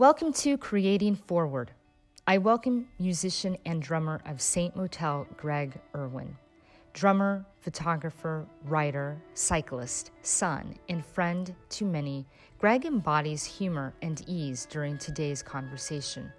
[0.00, 1.72] Welcome to Creating Forward.
[2.26, 6.38] I welcome musician and drummer of Saint Motel, Greg Erwin.
[6.94, 12.26] Drummer, photographer, writer, cyclist, son, and friend to many,
[12.58, 16.32] Greg embodies humor and ease during today's conversation.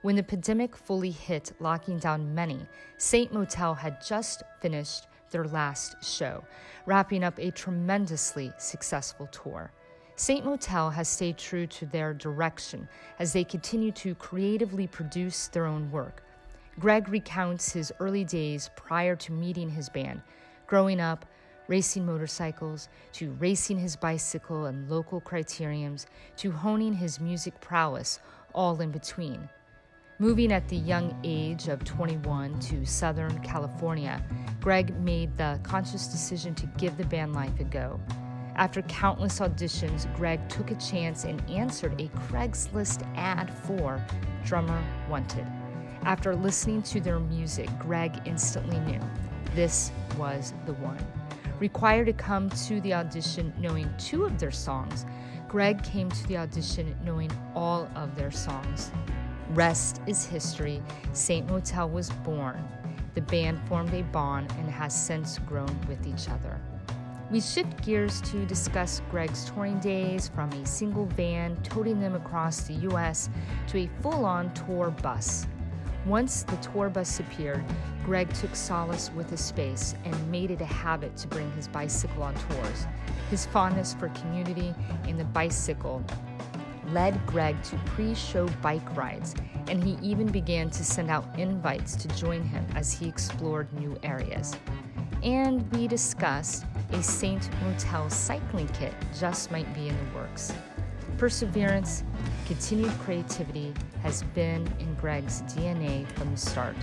[0.00, 2.66] When the pandemic fully hit, locking down many,
[2.96, 6.42] Saint Motel had just finished their last show,
[6.86, 9.70] wrapping up a tremendously successful tour.
[10.16, 12.88] Saint Motel has stayed true to their direction
[13.18, 16.22] as they continue to creatively produce their own work.
[16.78, 20.22] Greg recounts his early days prior to meeting his band,
[20.66, 21.26] growing up,
[21.68, 26.06] racing motorcycles, to racing his bicycle and local criteriums,
[26.36, 28.20] to honing his music prowess,
[28.54, 29.48] all in between.
[30.18, 34.22] Moving at the young age of 21 to Southern California,
[34.60, 37.98] Greg made the conscious decision to give the band life a go.
[38.56, 44.04] After countless auditions, Greg took a chance and answered a Craigslist ad for
[44.44, 45.46] Drummer Wanted.
[46.04, 49.00] After listening to their music, Greg instantly knew
[49.54, 50.98] this was the one.
[51.60, 55.06] Required to come to the audition knowing two of their songs,
[55.48, 58.90] Greg came to the audition knowing all of their songs.
[59.50, 60.82] Rest is history.
[61.12, 62.66] Saint Motel was born.
[63.14, 66.60] The band formed a bond and has since grown with each other.
[67.32, 72.64] We shift gears to discuss Greg's touring days from a single van toting them across
[72.64, 73.30] the US
[73.68, 75.46] to a full on tour bus.
[76.04, 77.64] Once the tour bus appeared,
[78.04, 82.22] Greg took solace with his space and made it a habit to bring his bicycle
[82.22, 82.86] on tours.
[83.30, 86.04] His fondness for community and the bicycle
[86.88, 89.34] led Greg to pre show bike rides,
[89.68, 93.96] and he even began to send out invites to join him as he explored new
[94.02, 94.54] areas.
[95.22, 100.52] And we discussed a Saint Motel cycling kit just might be in the works.
[101.18, 102.04] Perseverance,
[102.46, 106.76] continued creativity has been in Greg's DNA from the start.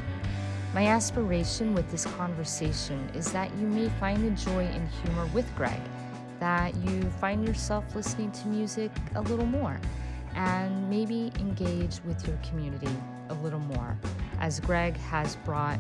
[0.74, 5.54] My aspiration with this conversation is that you may find the joy and humor with
[5.56, 5.80] Greg
[6.40, 9.80] that you find yourself listening to music a little more
[10.36, 12.90] and maybe engage with your community
[13.30, 13.98] a little more
[14.40, 15.80] as Greg has brought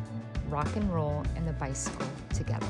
[0.49, 2.67] rock and roll and the bicycle together.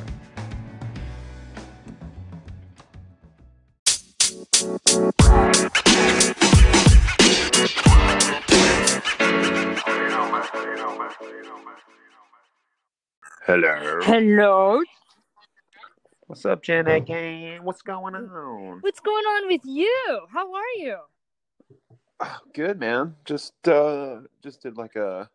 [13.49, 13.99] Hello.
[14.03, 14.79] Hello.
[16.27, 17.63] What's up, Jen Kane?
[17.63, 18.77] What's going on?
[18.81, 20.19] What's going on with you?
[20.31, 20.97] How are you?
[22.19, 23.15] Oh, good, man.
[23.25, 25.27] Just uh just did like a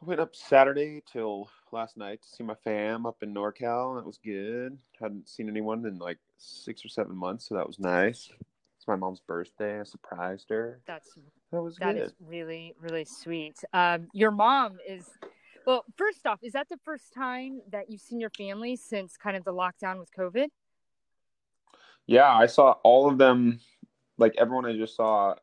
[0.00, 3.96] I went up Saturday till last night to see my fam up in NorCal.
[3.96, 4.78] That was good.
[5.00, 8.30] Hadn't seen anyone in like six or seven months, so that was nice.
[8.76, 9.80] It's my mom's birthday.
[9.80, 10.78] I surprised her.
[10.86, 11.18] That's
[11.50, 12.04] That was that good.
[12.04, 13.56] is really really sweet.
[13.72, 15.08] Um, your mom is
[15.66, 15.84] well.
[15.96, 19.44] First off, is that the first time that you've seen your family since kind of
[19.44, 20.48] the lockdown with COVID?
[22.06, 23.60] Yeah, I saw all of them.
[24.18, 25.34] Like everyone I just saw,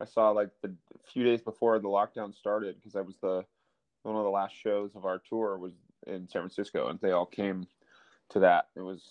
[0.00, 3.44] I saw like the few days before the lockdown started because I was the
[4.02, 5.72] one of the last shows of our tour was
[6.06, 7.66] in San Francisco, and they all came
[8.30, 8.68] to that.
[8.76, 9.02] It was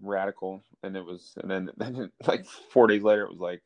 [0.00, 3.62] radical, and it was, and then then like four days later, it was like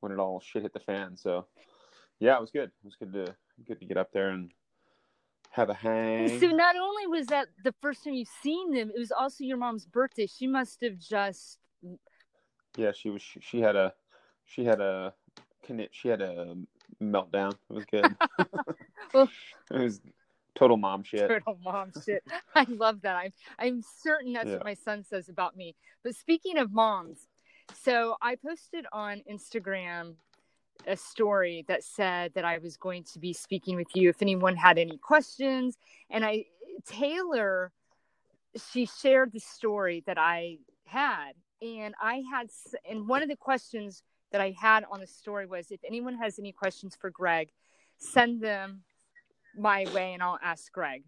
[0.00, 1.16] when it all shit hit the fan.
[1.16, 1.46] So
[2.18, 2.70] yeah, it was good.
[2.70, 3.34] It was good to
[3.66, 4.50] good to get up there and
[5.50, 6.40] have a hang.
[6.40, 9.56] So not only was that the first time you've seen them, it was also your
[9.56, 10.26] mom's birthday.
[10.26, 11.58] She must have just
[12.76, 13.20] Yeah, she was.
[13.22, 13.92] She, she had a,
[14.46, 15.12] she had a,
[15.90, 16.56] she had a
[17.02, 17.52] meltdown.
[17.52, 18.16] It was good.
[19.14, 19.30] Well-
[19.72, 20.00] it was
[20.54, 21.28] total mom shit.
[21.28, 22.22] Turtle mom shit.
[22.54, 23.16] I love that.
[23.16, 24.56] I'm I'm certain that's Yeah.
[24.56, 25.74] what my son says about me.
[26.04, 27.26] But speaking of moms,
[27.82, 30.14] so I posted on Instagram
[30.86, 34.56] a story that said that I was going to be speaking with you if anyone
[34.56, 35.76] had any questions.
[36.10, 36.46] And I
[36.86, 37.72] Taylor,
[38.72, 41.32] she shared the story that I had,
[41.62, 42.48] and I had,
[42.88, 44.02] and one of the questions
[44.32, 47.50] that I had on the story was if anyone has any questions for Greg,
[47.98, 48.82] send them
[49.56, 51.02] my way, and I'll ask Greg.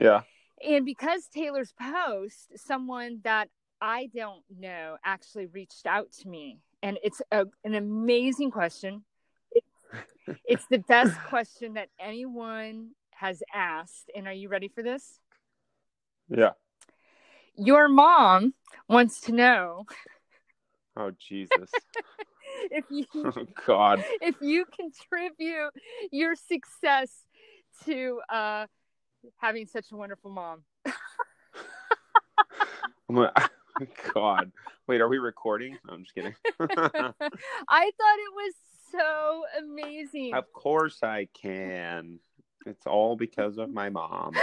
[0.00, 0.22] Yeah,
[0.66, 3.48] And because Taylor's post, someone that
[3.80, 6.58] I don't know actually reached out to me.
[6.82, 9.04] And it's a, an amazing question.
[10.46, 14.10] It's, the best question that anyone has asked.
[14.14, 15.20] And are you ready for this?
[16.28, 16.50] yeah.
[17.56, 18.54] Your mom
[18.88, 19.86] wants to know
[20.96, 21.70] Oh Jesus.
[22.70, 23.32] if you oh
[23.66, 24.04] God.
[24.20, 25.70] if you contribute
[26.12, 27.10] your success
[27.84, 28.66] to uh,
[29.38, 30.62] having such a wonderful mom.
[33.08, 33.32] Gonna-
[34.14, 34.52] God.
[34.86, 35.76] Wait, are we recording?
[35.86, 36.34] No, I'm just kidding.
[36.60, 38.54] I thought it was
[38.96, 40.34] so amazing.
[40.34, 42.18] Of course I can.
[42.66, 44.34] It's all because of my mom.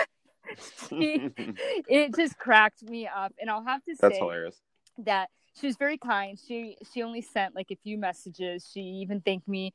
[0.89, 1.31] She-
[1.87, 4.59] it just cracked me up, and I'll have to That's say hilarious.
[4.99, 6.39] that she was very kind.
[6.47, 8.69] She she only sent like a few messages.
[8.71, 9.73] She even thanked me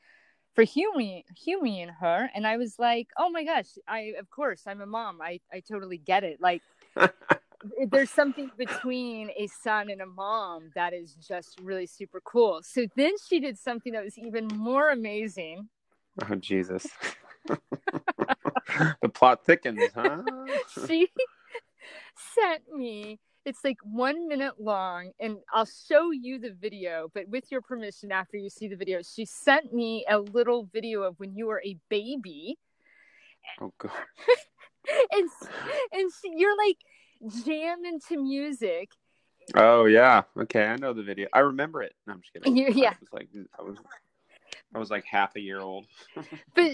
[0.54, 4.80] for humoring humoring her, and I was like, oh my gosh, I of course I'm
[4.80, 5.20] a mom.
[5.20, 6.40] I I totally get it.
[6.40, 6.62] Like
[7.88, 12.60] there's something between a son and a mom that is just really super cool.
[12.62, 15.68] So then she did something that was even more amazing.
[16.22, 16.86] Oh Jesus.
[17.46, 20.22] the plot thickens, huh?
[20.86, 21.08] she
[22.34, 27.44] sent me it's like one minute long and i'll show you the video but with
[27.52, 31.36] your permission after you see the video she sent me a little video of when
[31.36, 32.58] you were a baby
[33.60, 33.90] Oh god.
[35.12, 35.28] and
[35.92, 36.76] and she, you're like
[37.44, 38.90] jamming into music
[39.54, 40.22] Oh yeah.
[40.36, 41.28] Okay, I know the video.
[41.32, 41.94] I remember it.
[42.06, 42.56] No, I'm just kidding.
[42.56, 42.94] You- yeah.
[42.94, 43.28] I was like
[43.58, 43.76] I was
[44.74, 45.86] I was like half a year old.
[46.54, 46.72] but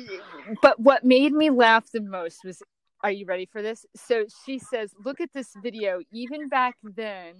[0.62, 2.62] but what made me laugh the most was
[3.02, 7.34] are you ready for this so she says look at this video even back then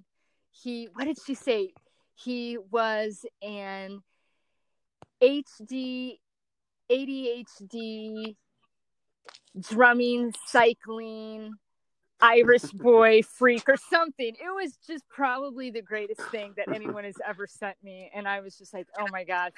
[0.51, 1.73] he what did she say
[2.17, 4.01] he was an
[5.23, 6.19] hd
[6.91, 8.37] adhd
[9.61, 11.53] drumming cycling
[12.23, 17.17] irish boy freak or something it was just probably the greatest thing that anyone has
[17.27, 19.53] ever sent me and i was just like oh my gosh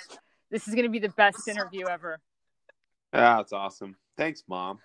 [0.50, 2.20] this is going to be the best interview ever
[3.12, 3.96] Yeah, it's awesome.
[4.16, 4.80] Thanks, mom.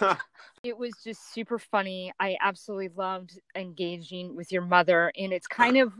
[0.64, 2.12] it was just super funny.
[2.18, 5.12] I absolutely loved engaging with your mother.
[5.16, 5.92] And it's kind of,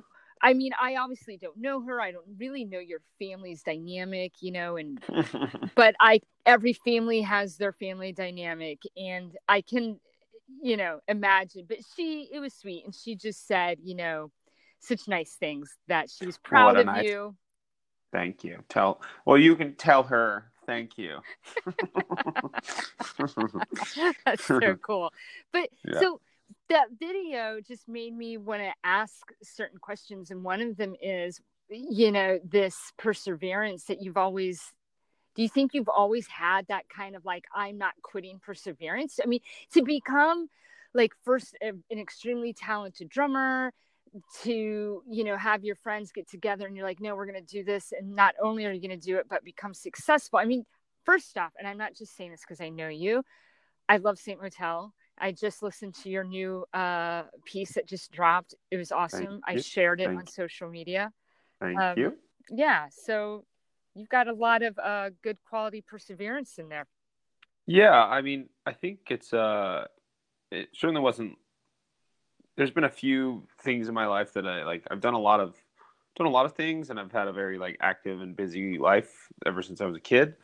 [0.42, 2.00] I mean, I obviously don't know her.
[2.00, 5.00] I don't really know your family's dynamic, you know, and,
[5.74, 8.80] but I, every family has their family dynamic.
[8.96, 10.00] And I can,
[10.62, 11.66] you know, imagine.
[11.68, 12.84] But she, it was sweet.
[12.84, 14.30] And she just said, you know,
[14.80, 17.34] such nice things that she was proud of nice- you.
[18.12, 18.62] Thank you.
[18.68, 21.18] Tell well you can tell her thank you.
[24.24, 25.10] That's so cool.
[25.52, 25.98] But Yeah.
[25.98, 26.20] so
[26.68, 30.30] that video just made me want to ask certain questions.
[30.30, 34.62] And one of them is, you know, this perseverance that you've always,
[35.34, 39.18] do you think you've always had that kind of like, I'm not quitting perseverance?
[39.22, 39.40] I mean,
[39.72, 40.48] to become
[40.94, 43.72] like first a- an extremely talented drummer
[44.42, 47.52] to you know have your friends get together and you're like no we're going to
[47.52, 50.38] do this and not only are you going to do it but become successful.
[50.38, 50.64] I mean
[51.04, 53.22] first off and i'm not just saying this because i know you
[53.88, 58.54] i love saint motel i just listened to your new uh piece that just dropped.
[58.70, 59.40] It was awesome.
[59.46, 61.12] I shared it Thank on social media.
[61.60, 62.14] Thank Um, you.
[62.50, 63.44] yeah so
[63.94, 66.86] you've got a lot of uh good quality perseverance in there
[67.66, 69.86] Yeah, I mean, I think it's uh
[70.50, 71.36] it certainly wasn't
[72.56, 75.40] there's been a few things in my life that I like I've done a lot
[75.40, 75.56] of
[76.16, 79.28] done a lot of things and I've had a very like active and busy life
[79.46, 80.34] ever since I was a kid.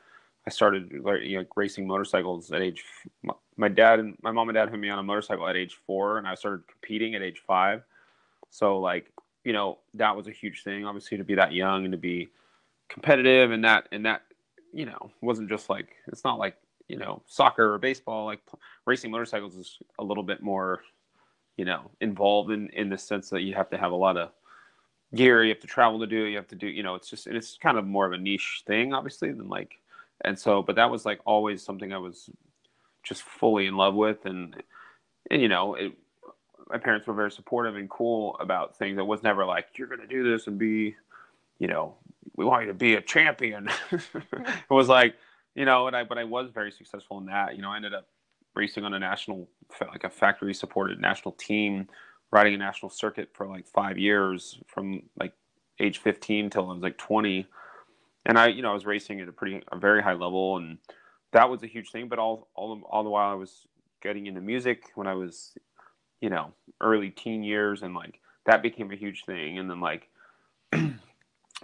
[0.46, 2.84] I started you know racing motorcycles at age
[3.56, 6.18] my, dad and my mom and dad put me on a motorcycle at age 4
[6.18, 7.82] and I started competing at age 5.
[8.48, 9.12] So like,
[9.44, 12.30] you know, that was a huge thing obviously to be that young and to be
[12.90, 14.22] competitive and that and that
[14.72, 16.56] you know, wasn't just like it's not like
[16.88, 18.40] you know soccer or baseball like
[18.86, 20.80] racing motorcycles is a little bit more
[21.56, 24.30] you know involved in in the sense that you have to have a lot of
[25.14, 27.08] gear you have to travel to do it you have to do you know it's
[27.08, 29.78] just it's kind of more of a niche thing obviously than like
[30.24, 32.28] and so but that was like always something i was
[33.04, 34.60] just fully in love with and
[35.30, 35.92] and you know it
[36.70, 38.98] my parents were very supportive and cool about things.
[38.98, 40.94] It was never like you're going to do this and be
[41.58, 41.94] you know
[42.40, 45.14] we want you to be a champion it was like
[45.54, 47.56] you know, and I but I was very successful in that.
[47.56, 48.06] You know, I ended up
[48.54, 49.48] racing on a national,
[49.80, 51.88] like a factory supported national team,
[52.30, 55.32] riding a national circuit for like five years from like
[55.78, 57.46] age 15 till I was like 20.
[58.26, 60.78] And I, you know, I was racing at a pretty, a very high level, and
[61.32, 62.08] that was a huge thing.
[62.08, 63.66] But all, all, all the while I was
[64.02, 65.54] getting into music when I was,
[66.20, 69.58] you know, early teen years, and like that became a huge thing.
[69.58, 70.08] And then like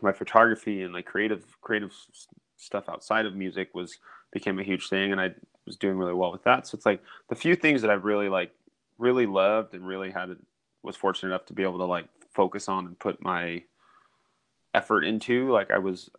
[0.02, 1.92] my photography and like creative, creative
[2.56, 3.98] stuff outside of music was
[4.32, 5.34] became a huge thing and I
[5.66, 6.66] was doing really well with that.
[6.66, 8.52] So it's like the few things that I've really like
[8.98, 10.36] really loved and really had
[10.82, 13.62] was fortunate enough to be able to like focus on and put my
[14.74, 16.10] effort into like I was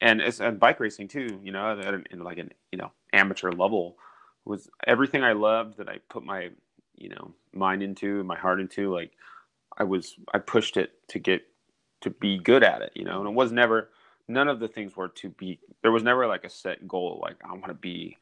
[0.00, 3.52] and and bike racing too, you know, at an, in like an you know amateur
[3.52, 3.96] level
[4.44, 6.50] was everything I loved that I put my
[6.96, 9.12] you know mind into my heart into like
[9.76, 11.42] I was I pushed it to get
[12.00, 13.90] to be good at it, you know, and it was never
[14.28, 17.36] none of the things were to be there was never like a set goal like
[17.46, 18.14] i want to be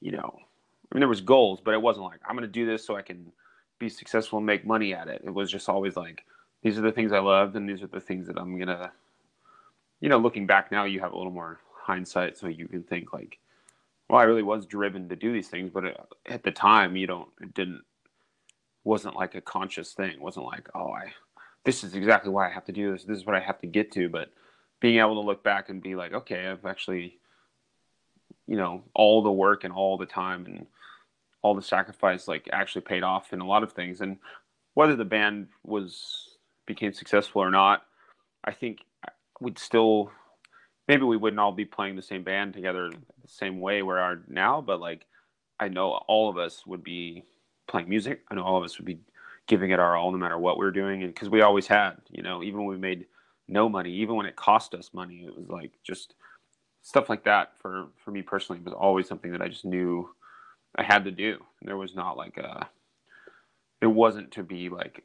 [0.00, 2.84] you know i mean there was goals but it wasn't like i'm to do this
[2.84, 3.30] so i can
[3.78, 6.24] be successful and make money at it it was just always like
[6.62, 8.90] these are the things i loved and these are the things that i'm to
[10.00, 13.12] you know looking back now you have a little more hindsight, so you can think
[13.12, 13.38] like,
[14.10, 17.06] well, I really was driven to do these things, but it, at the time, you
[17.06, 17.82] don't, it didn't,
[18.84, 20.10] wasn't like a conscious thing.
[20.10, 21.12] It wasn't like, oh, I,
[21.66, 23.04] this is exactly why I have to do this.
[23.04, 24.08] This is what I have to get to.
[24.08, 24.30] But
[24.80, 27.18] being able to look back and be like, okay, I've actually,
[28.46, 30.66] you know, all the work and all the time and
[31.42, 34.00] all the sacrifice like actually paid off in a lot of things.
[34.00, 34.16] And
[34.74, 37.84] whether the band was became successful or not,
[38.44, 38.78] I think
[39.40, 40.12] we'd still
[40.86, 44.22] maybe we wouldn't all be playing the same band together the same way we are
[44.28, 45.04] now, but like
[45.58, 47.24] I know all of us would be
[47.66, 48.22] playing music.
[48.30, 49.00] I know all of us would be
[49.46, 51.96] giving it our all no matter what we are doing and because we always had,
[52.10, 53.06] you know, even when we made
[53.48, 56.14] no money, even when it cost us money, it was like just
[56.82, 60.08] stuff like that for for me personally was always something that I just knew
[60.76, 61.38] I had to do.
[61.62, 62.68] There was not like a
[63.80, 65.04] it wasn't to be like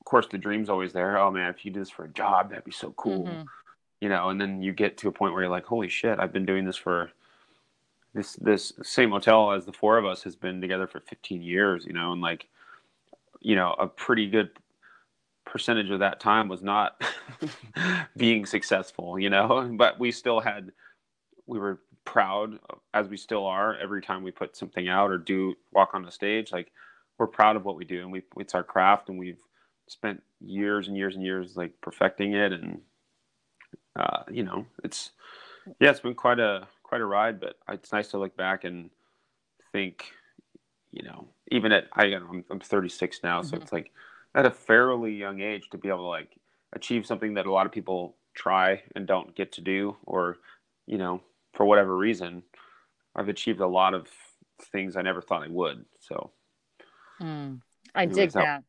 [0.00, 1.18] of course the dream's always there.
[1.18, 3.24] Oh man, if you do this for a job, that'd be so cool.
[3.24, 3.42] Mm-hmm.
[4.00, 6.32] You know, and then you get to a point where you're like, holy shit, I've
[6.32, 7.10] been doing this for
[8.14, 11.84] this this Saint Motel as the four of us has been together for 15 years,
[11.86, 12.46] you know, and like
[13.46, 14.50] you know, a pretty good
[15.44, 17.00] percentage of that time was not
[18.16, 20.72] being successful, you know, but we still had
[21.46, 22.58] we were proud
[22.92, 26.10] as we still are every time we put something out or do walk on the
[26.10, 26.70] stage like
[27.18, 29.42] we're proud of what we do and we it's our craft and we've
[29.88, 32.80] spent years and years and years like perfecting it and
[33.96, 35.10] uh, you know it's
[35.80, 38.88] yeah it's been quite a quite a ride but it's nice to look back and
[39.72, 40.12] think
[40.92, 43.62] you know even at I I'm, I'm 36 now so mm-hmm.
[43.62, 43.90] it's like
[44.34, 46.36] at a fairly young age to be able to like
[46.72, 50.38] achieve something that a lot of people try and don't get to do or
[50.86, 51.20] you know
[51.54, 52.42] for whatever reason
[53.14, 54.08] I've achieved a lot of
[54.72, 56.32] things I never thought I would so
[57.20, 57.60] Mm,
[57.94, 58.62] I Anyways, dig that.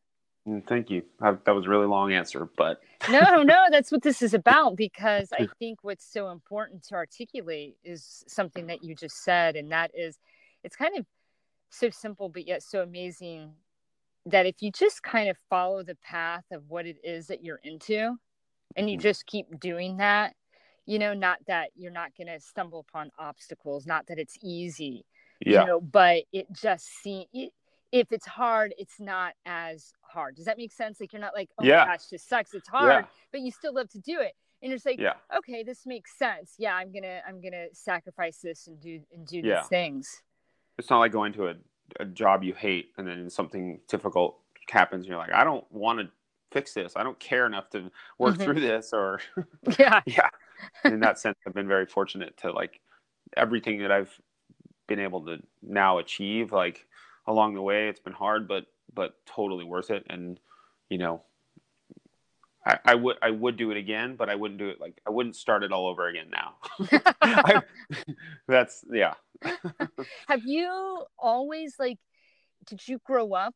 [0.46, 0.66] that.
[0.66, 1.02] Thank you.
[1.20, 4.76] I, that was a really long answer, but no, no, that's what this is about
[4.76, 9.70] because I think what's so important to articulate is something that you just said, and
[9.72, 10.18] that is
[10.64, 11.04] it's kind of
[11.70, 13.52] so simple, but yet so amazing
[14.26, 17.60] that if you just kind of follow the path of what it is that you're
[17.64, 18.16] into
[18.76, 19.02] and you mm-hmm.
[19.02, 20.34] just keep doing that,
[20.86, 25.04] you know, not that you're not going to stumble upon obstacles, not that it's easy,
[25.44, 25.60] yeah.
[25.60, 27.26] you know, but it just seems
[27.90, 30.36] if it's hard, it's not as hard.
[30.36, 31.00] Does that make sense?
[31.00, 31.84] Like you're not like, oh yeah.
[31.84, 32.54] my gosh, this sucks.
[32.54, 33.10] It's hard, yeah.
[33.32, 34.32] but you still love to do it.
[34.60, 35.14] And you're like, yeah.
[35.38, 36.54] okay, this makes sense.
[36.58, 39.60] Yeah, I'm gonna I'm gonna sacrifice this and do and do yeah.
[39.60, 40.22] these things.
[40.78, 41.54] It's not like going to a,
[42.00, 44.38] a job you hate and then something difficult
[44.70, 46.08] happens and you're like, I don't want to
[46.52, 46.94] fix this.
[46.96, 48.44] I don't care enough to work mm-hmm.
[48.44, 49.20] through this or
[49.78, 50.00] yeah.
[50.06, 50.30] yeah.
[50.84, 52.80] In that sense, I've been very fortunate to like
[53.36, 54.12] everything that I've
[54.86, 56.86] been able to now achieve, like
[57.26, 57.88] along the way.
[57.88, 60.04] It's been hard, but but totally worth it.
[60.10, 60.40] And
[60.88, 61.22] you know,
[62.66, 65.10] I, I would I would do it again, but I wouldn't do it like I
[65.10, 66.56] wouldn't start it all over again now.
[67.22, 67.62] I,
[68.48, 69.14] that's yeah.
[70.28, 71.98] Have you always like?
[72.66, 73.54] Did you grow up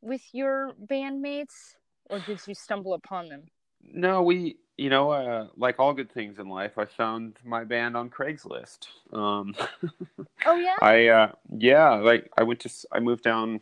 [0.00, 1.74] with your bandmates,
[2.10, 3.44] or did you stumble upon them?
[3.82, 7.96] No, we you know, uh, like all good things in life, I found my band
[7.96, 8.88] on Craigslist.
[9.12, 9.54] Um,
[10.46, 10.76] oh yeah.
[10.80, 13.60] I uh, yeah, like I went to I moved down,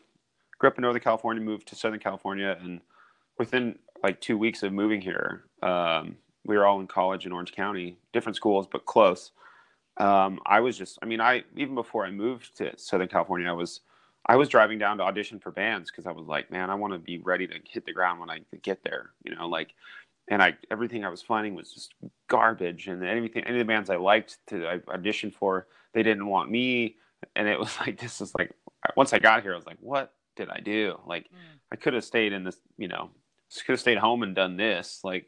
[0.58, 2.80] grew up in Northern California, moved to Southern California, and
[3.38, 7.52] within like two weeks of moving here, um, we were all in college in Orange
[7.52, 9.32] County, different schools but close.
[9.96, 13.52] Um, I was just, I mean, I even before I moved to Southern California, I
[13.52, 13.80] was
[14.26, 16.92] I was driving down to audition for bands because I was like, man, I want
[16.92, 19.10] to be ready to hit the ground when I get there.
[19.24, 19.74] You know, like
[20.28, 21.94] and I everything I was finding was just
[22.28, 22.88] garbage.
[22.88, 26.50] And anything, any of the bands I liked to I auditioned for, they didn't want
[26.50, 26.96] me.
[27.36, 28.52] And it was like this is like
[28.96, 30.98] once I got here, I was like, what did I do?
[31.06, 31.58] Like mm.
[31.72, 33.10] I could have stayed in this, you know,
[33.58, 35.00] could have stayed home and done this.
[35.02, 35.26] Like,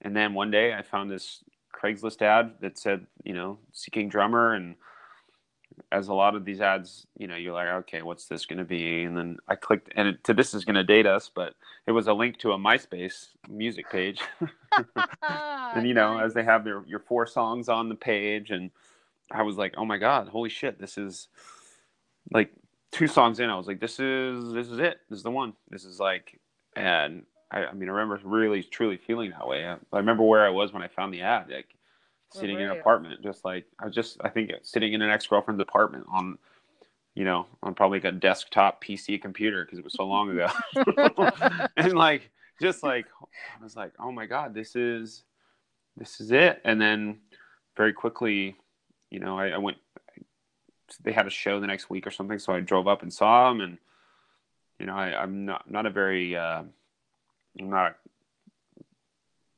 [0.00, 1.42] and then one day I found this
[1.80, 4.76] Craigslist ad that said, you know, seeking drummer and
[5.92, 8.64] as a lot of these ads, you know, you're like, okay, what's this going to
[8.64, 9.04] be?
[9.04, 11.54] And then I clicked, and it, to this is going to date us, but
[11.86, 14.20] it was a link to a MySpace music page.
[15.22, 18.70] and you know, as they have their your four songs on the page, and
[19.30, 21.28] I was like, oh my god, holy shit, this is
[22.32, 22.50] like
[22.92, 23.50] two songs in.
[23.50, 24.98] I was like, this is this is it.
[25.08, 25.54] This is the one.
[25.70, 26.40] This is like,
[26.76, 29.66] and I, I mean, I remember really truly feeling that way.
[29.66, 31.48] I, I remember where I was when I found the ad.
[31.50, 31.74] Like
[32.30, 35.26] sitting in an apartment, just like I was just I think sitting in an ex
[35.26, 36.38] girlfriend's apartment on,
[37.14, 40.48] you know, on probably like a desktop PC computer because it was so long ago,
[41.76, 43.06] and like just like
[43.58, 45.24] I was like, oh my god, this is
[45.96, 47.18] this is it, and then
[47.76, 48.56] very quickly,
[49.10, 49.78] you know, I, I went.
[51.02, 53.48] They had a show the next week or something, so I drove up and saw
[53.48, 53.78] them, and
[54.78, 56.62] you know, I, I'm not not a very uh,
[57.60, 57.94] not a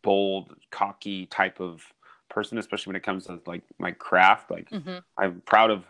[0.03, 1.83] bold, cocky type of
[2.29, 4.51] person, especially when it comes to like my craft.
[4.51, 5.85] Like hmm I'm proud of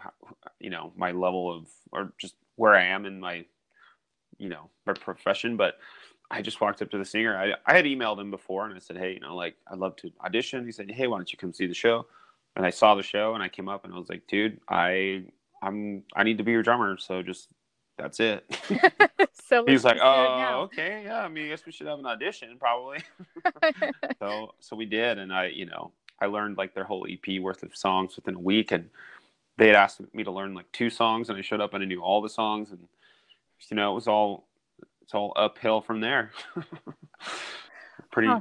[0.58, 3.44] you know my level of or just where I am in my
[4.38, 5.56] you know my profession.
[5.56, 5.78] But
[6.30, 7.36] I just walked up to the singer.
[7.36, 9.96] I I had emailed him before and I said, hey, you know, like I'd love
[9.96, 10.64] to audition.
[10.64, 12.06] He said, hey, why don't you come see the show?
[12.56, 15.24] And I saw the show and I came up and I was like, dude, I
[15.62, 16.96] I'm I need to be your drummer.
[16.98, 17.48] So just
[18.00, 18.44] that's it.
[19.48, 21.22] so He's like, let's do it oh, okay, yeah.
[21.22, 22.98] I mean, I guess we should have an audition, probably.
[24.18, 27.62] so, so we did, and I, you know, I learned like their whole EP worth
[27.62, 28.90] of songs within a week, and
[29.58, 31.86] they had asked me to learn like two songs, and I showed up and I
[31.86, 32.80] knew all the songs, and
[33.68, 34.46] you know, it was all,
[35.02, 36.32] it's all uphill from there.
[38.10, 38.40] Pretty, Huh.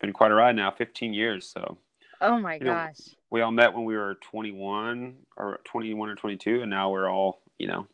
[0.00, 1.48] been quite a ride now, 15 years.
[1.48, 1.78] So
[2.20, 2.96] oh my You know, gosh.
[3.30, 7.40] we all met when we were 21 or 21 or 22, and now we're all,
[7.58, 7.86] you know,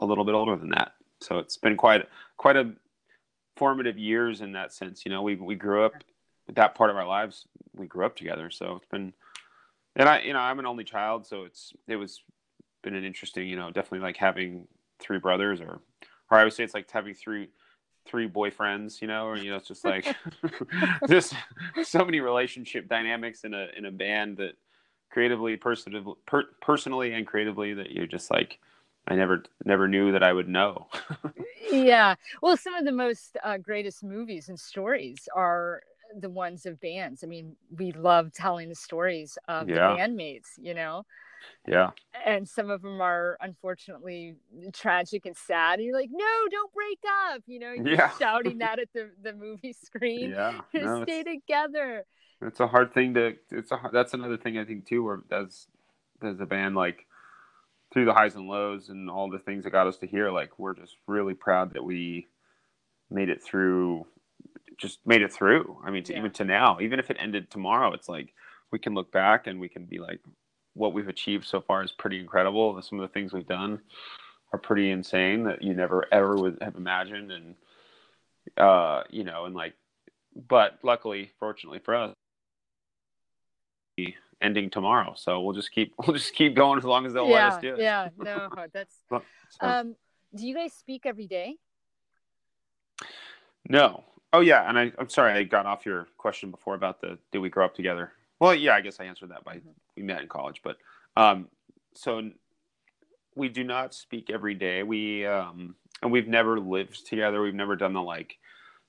[0.00, 0.92] a little bit older than that.
[1.20, 2.72] So it's been quite quite a
[3.56, 5.04] formative years in that sense.
[5.04, 5.94] You know, we we grew up
[6.54, 7.46] that part of our lives.
[7.74, 9.12] We grew up together, so it's been.
[9.96, 12.22] And I, you know, I'm an only child, so it's it was
[12.82, 14.68] been an interesting, you know, definitely like having
[15.00, 15.80] three brothers, or
[16.30, 17.48] or I would say it's like having three
[18.06, 20.16] three boyfriends, you know, or you know, it's just like
[21.08, 21.34] just
[21.82, 24.56] so many relationship dynamics in a in a band that
[25.10, 28.58] creatively, personally, per, personally, and creatively that you're just like
[29.08, 30.86] I never never knew that I would know.
[31.72, 35.82] yeah well some of the most uh, greatest movies and stories are
[36.20, 39.74] the ones of bands i mean we love telling the stories of Yeah.
[39.74, 41.04] the bandmates you know
[41.66, 41.90] yeah,
[42.26, 44.34] and some of them are unfortunately
[44.72, 46.98] tragic and sad and you're like no don't break
[47.32, 48.10] up you know you're Yeah.
[48.18, 50.52] shouting that at the, the movie screen yeah.
[50.74, 52.04] No, stay together
[52.40, 53.34] it's a hard thing to.
[53.50, 55.66] It's a that's another thing I think too, where as
[56.22, 57.06] as a band like
[57.92, 60.58] through the highs and lows and all the things that got us to here, like
[60.58, 62.26] we're just really proud that we
[63.10, 64.06] made it through.
[64.76, 65.80] Just made it through.
[65.84, 66.18] I mean, to, Yeah.
[66.20, 68.34] even to now, even if it ended tomorrow, it's like
[68.70, 70.20] we can look back and we can be like,
[70.74, 72.80] what we've achieved so far is pretty incredible.
[72.82, 73.80] Some of the things we've done
[74.52, 77.54] are pretty insane that you never ever would have imagined, and
[78.56, 79.74] uh, you know, and like,
[80.48, 82.14] but luckily, fortunately for us,
[83.96, 85.14] be ending tomorrow.
[85.16, 87.60] So we'll just keep we'll just keep going as long as they'll let yeah us
[87.60, 87.80] do it.
[87.80, 89.22] yeah no that's So-
[89.66, 89.96] um
[90.34, 91.56] do you guys speak every day
[93.68, 94.04] no.
[94.32, 97.38] Oh yeah, and I, I'm sorry I got off your question before about the did
[97.38, 98.12] we grow up together?
[98.40, 99.74] Well, yeah, I guess I answered that by Mhm.
[99.96, 100.76] we met in college, but
[101.16, 101.48] um,
[101.94, 102.30] so
[103.34, 104.82] we do not speak every day.
[104.82, 107.40] We um, and we've never lived together.
[107.42, 108.38] We've never done the like,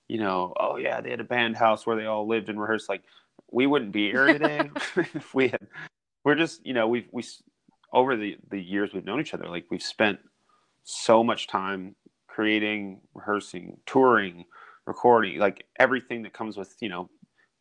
[0.07, 2.89] you know, oh yeah, they had a band house where they all lived and rehearsed.
[2.89, 3.03] Like
[3.51, 5.67] we wouldn't be here today if we had.
[6.23, 7.23] We're just you know we've we
[7.93, 10.19] over the the years we've known each other like we've spent
[10.83, 11.95] so much time
[12.39, 14.45] creating, rehearsing, touring,
[14.85, 17.09] recording, like everything that comes with, you know,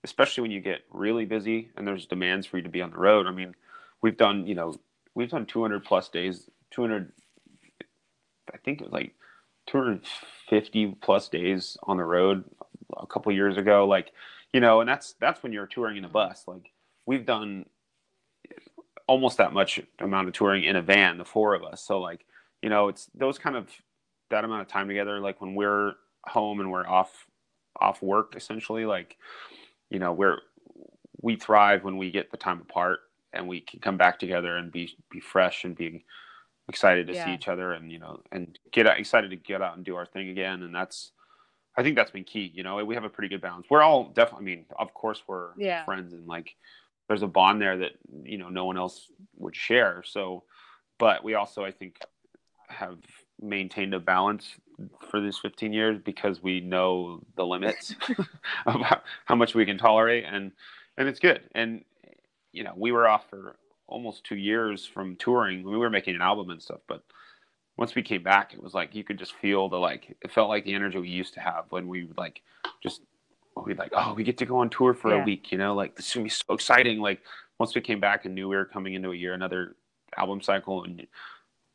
[0.04, 2.96] especially when you get really busy and there's demands for you to be on the
[2.96, 3.26] road.
[3.26, 3.54] I mean,
[4.02, 4.74] we've done, you know,
[5.14, 7.12] we've done 200 plus days, 200,
[8.54, 9.14] I think it was like
[9.66, 12.44] 250 plus days on the road
[12.96, 13.86] a couple years ago.
[13.86, 14.12] Like,
[14.52, 16.44] you know, and that's, that's when you're touring in a bus.
[16.46, 16.72] Like
[17.06, 17.66] we've done
[19.06, 21.82] almost that much amount of touring in a van, the four of us.
[21.82, 22.24] So like,
[22.62, 23.68] you know, it's those kind of
[24.30, 25.18] that amount of time together.
[25.20, 25.94] Like when we're
[26.26, 27.26] home and we're off
[27.80, 29.16] off work, essentially, like
[29.90, 30.38] you know, we're
[31.20, 33.00] we thrive when we get the time apart
[33.32, 36.04] and we can come back together and be be fresh and be
[36.68, 39.84] excited to see each other and you know and get excited to get out and
[39.84, 40.62] do our thing again.
[40.62, 41.12] And that's
[41.78, 42.50] I think that's been key.
[42.52, 43.68] You know, we have a pretty good balance.
[43.70, 44.52] We're all definitely.
[44.52, 45.84] I mean, of course, we're Yeah.
[45.84, 46.56] friends and like
[47.06, 47.92] there's a bond there that
[48.24, 50.02] you know no one else would share.
[50.04, 50.42] So,
[50.98, 52.00] but we also I think
[52.68, 52.98] have
[53.40, 54.56] maintained a balance
[55.08, 57.94] for these 15 years because we know the limits
[58.66, 60.52] of how, how much we can tolerate and
[60.96, 61.84] and it's good and
[62.52, 66.20] you know we were off for almost two years from touring we were making an
[66.20, 67.02] album and stuff but
[67.78, 70.48] once we came back it was like you could just feel the like it felt
[70.50, 72.42] like the energy we used to have when we would like
[72.82, 73.02] just
[73.64, 75.22] we'd like oh we get to go on tour for Yeah.
[75.22, 75.74] a week you know?
[75.74, 77.00] Like this is gonna be so exciting.
[77.00, 77.20] Like
[77.58, 79.76] once we came back and knew we were coming into a year another
[80.16, 81.06] album cycle and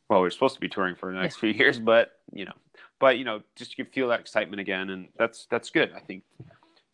[0.10, 2.54] well we are supposed to be touring for the next few years but you know
[3.00, 5.92] but you know just you feel that excitement again and that's that's good.
[5.96, 6.24] I think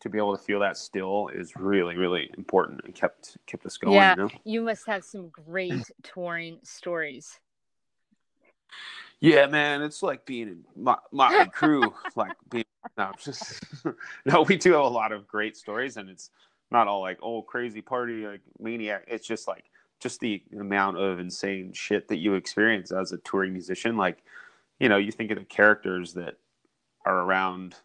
[0.00, 3.76] to be able to feel that still is really really important and kept kept us
[3.76, 4.10] going Yeah.
[4.16, 4.30] you know?
[4.44, 7.38] You must have some great touring stories
[9.20, 12.64] yeah man it's like being in my, my crew like being
[12.96, 13.62] no just
[14.24, 16.30] no we do have a lot of great stories and it's
[16.70, 19.04] not all like oh crazy party like maniac.
[19.06, 19.64] It's just like
[19.98, 23.96] just the amount of insane shit that you experience as a touring musician.
[23.96, 24.22] Like
[24.78, 26.36] you know you think of the characters that
[27.04, 27.76] are around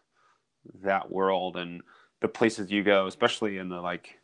[0.82, 1.82] that world and
[2.20, 4.18] the places you go especially in the like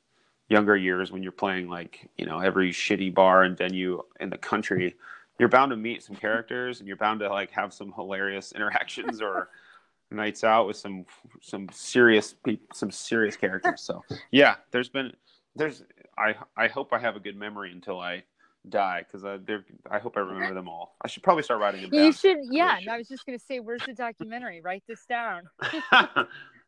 [0.48, 4.36] younger years when you're playing like you know every shitty bar and venue in the
[4.36, 4.94] country
[5.38, 9.20] you're bound to meet some characters and you're bound to like have some hilarious interactions
[9.20, 9.48] or
[10.10, 11.06] nights out with some
[11.40, 15.10] some serious people some serious characters so yeah there's been
[15.56, 15.84] there's
[16.18, 18.22] i i hope i have a good memory until i
[18.68, 19.58] die because I, uh,
[19.90, 20.96] I hope I remember them all.
[21.02, 22.04] I should probably start writing them down.
[22.04, 22.78] You should, yeah.
[22.88, 24.60] I, I was just going to say, where's the documentary?
[24.60, 25.48] Write this down.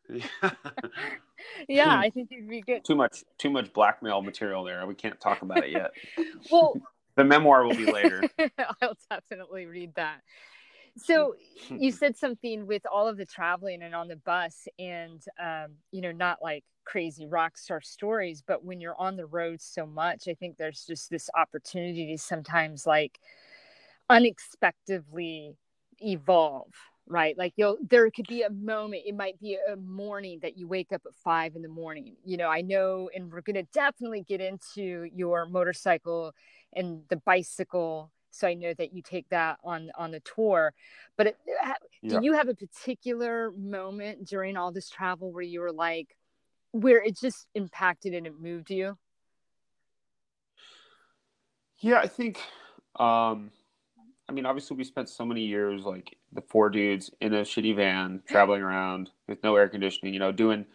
[0.09, 0.51] yeah.
[1.67, 2.83] yeah, I think it'd be good.
[2.83, 4.85] Too much, too much blackmail material there.
[4.85, 5.91] We can't talk about it yet.
[6.51, 6.75] well,
[7.15, 8.23] the memoir will be later.
[8.81, 10.21] I'll definitely read that.
[10.97, 11.35] So
[11.69, 16.01] you said something with all of the traveling and on the bus, and um, you
[16.01, 20.27] know, not like crazy rock star stories, but when you're on the road so much,
[20.27, 23.19] I think there's just this opportunity to sometimes like
[24.09, 25.55] unexpectedly
[25.99, 26.71] evolve
[27.07, 30.67] right like you'll there could be a moment it might be a morning that you
[30.67, 33.63] wake up at five in the morning you know i know and we're going to
[33.73, 36.33] definitely get into your motorcycle
[36.75, 40.73] and the bicycle so i know that you take that on on the tour
[41.17, 41.37] but it,
[42.07, 46.15] do you have a particular moment during all this travel where you were like
[46.71, 48.97] where it just impacted and it moved you
[51.79, 52.39] yeah i think
[52.99, 53.51] um
[54.27, 57.75] I mean, obviously, we spent so many years like the four dudes in a shitty
[57.75, 60.65] van traveling around with no air conditioning, you know, doing,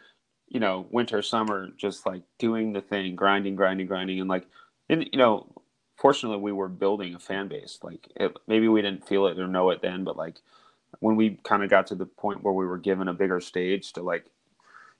[0.48, 4.20] you know, winter, summer, just like doing the thing, grinding, grinding, grinding.
[4.20, 4.46] And like,
[4.88, 5.52] and, you know,
[6.00, 7.78] fortunately, we were building a fan base.
[7.82, 10.36] Like, it, maybe we didn't feel it or know it then, but like,
[10.98, 13.92] when we kind of got to the point where we were given a bigger stage
[13.92, 14.26] to like,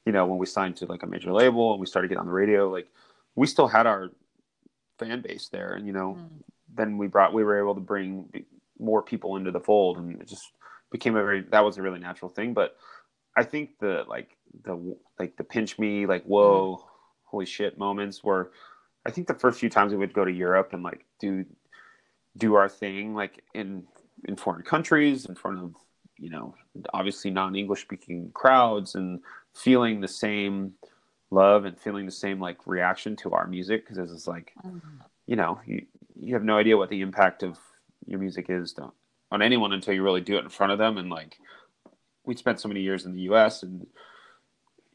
[0.06, 2.26] you know, when we signed to like a major label and we started getting on
[2.26, 2.88] the radio, like,
[3.34, 4.10] we still had our
[4.98, 5.72] fan base there.
[5.72, 6.42] And, you know, mm
[6.74, 8.28] then we brought we were able to bring
[8.78, 10.52] more people into the fold and it just
[10.90, 12.76] became a very that was a really natural thing but
[13.36, 16.86] i think the like the like the pinch me like whoa mm-hmm.
[17.24, 18.52] holy shit moments were
[19.06, 21.44] i think the first few times we would go to europe and like do
[22.36, 23.84] do our thing like in
[24.24, 25.74] in foreign countries in front of
[26.18, 26.54] you know
[26.92, 29.20] obviously non-english speaking crowds and
[29.54, 30.72] feeling the same
[31.30, 34.52] love and feeling the same like reaction to our music because it's like
[35.26, 35.84] you know you,
[36.18, 37.58] you have no idea what the impact of
[38.06, 38.92] your music is to,
[39.30, 40.98] on anyone until you really do it in front of them.
[40.98, 41.36] And like,
[42.24, 43.62] we spent so many years in the U.S.
[43.62, 43.86] and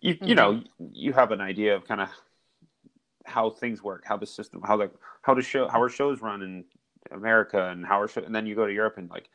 [0.02, 0.26] you mm-hmm.
[0.26, 2.10] you know you have an idea of kind of
[3.26, 6.42] how things work, how the system, how the how the show, how our shows run
[6.42, 6.64] in
[7.12, 9.30] America, and how our show, and then you go to Europe and like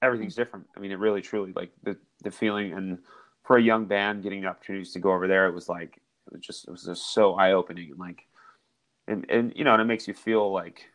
[0.00, 0.66] everything's different.
[0.76, 2.98] I mean, it really truly like the the feeling and
[3.44, 6.32] for a young band getting the opportunities to go over there, it was like it
[6.32, 8.26] was just it was just so eye opening and like
[9.08, 10.86] and and you know and it makes you feel like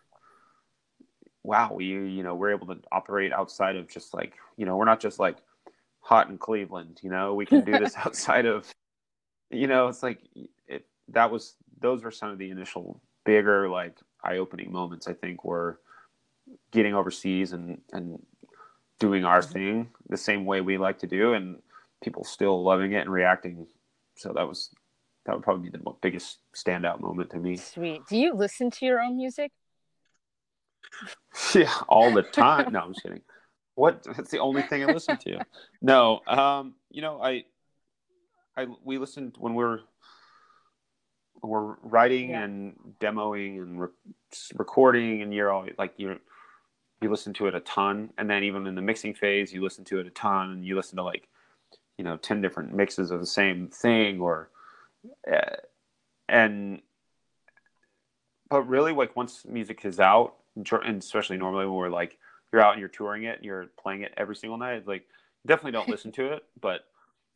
[1.43, 4.85] wow, we you know we're able to operate outside of just like you know we're
[4.85, 5.37] not just like
[5.99, 8.69] hot in Cleveland, you know we can do this outside of
[9.49, 10.19] you know it's like
[10.67, 15.13] it, that was those were some of the initial bigger like eye opening moments I
[15.13, 15.79] think were
[16.71, 18.21] getting overseas and and
[18.99, 19.53] doing our mm-hmm.
[19.53, 21.57] thing the same way we like to do and
[22.03, 23.67] people still loving it and reacting
[24.15, 24.69] so that was
[25.25, 28.85] that would probably be the biggest standout moment to me sweet do you listen to
[28.85, 29.51] your own music
[31.53, 32.73] Yeah, all the time.
[32.73, 33.21] No, I'm just kidding.
[33.75, 34.03] What?
[34.03, 35.39] That's the only thing I listen to.
[35.81, 37.45] No, um, you know, I,
[38.55, 39.81] I we listened when we're
[41.41, 42.43] we're writing yeah.
[42.43, 43.87] and demoing and re-
[44.55, 46.19] recording, and you're all like you
[47.01, 49.85] you listen to it a ton, and then even in the mixing phase, you listen
[49.85, 51.27] to it a ton, and you listen to like
[51.97, 54.49] you know ten different mixes of the same thing, or
[55.31, 55.55] uh,
[56.29, 56.81] and
[58.49, 62.17] but really like once music is out and especially normally when we're like
[62.51, 65.05] you're out and you're touring it and you're playing it every single night like
[65.45, 66.85] definitely don't listen to it but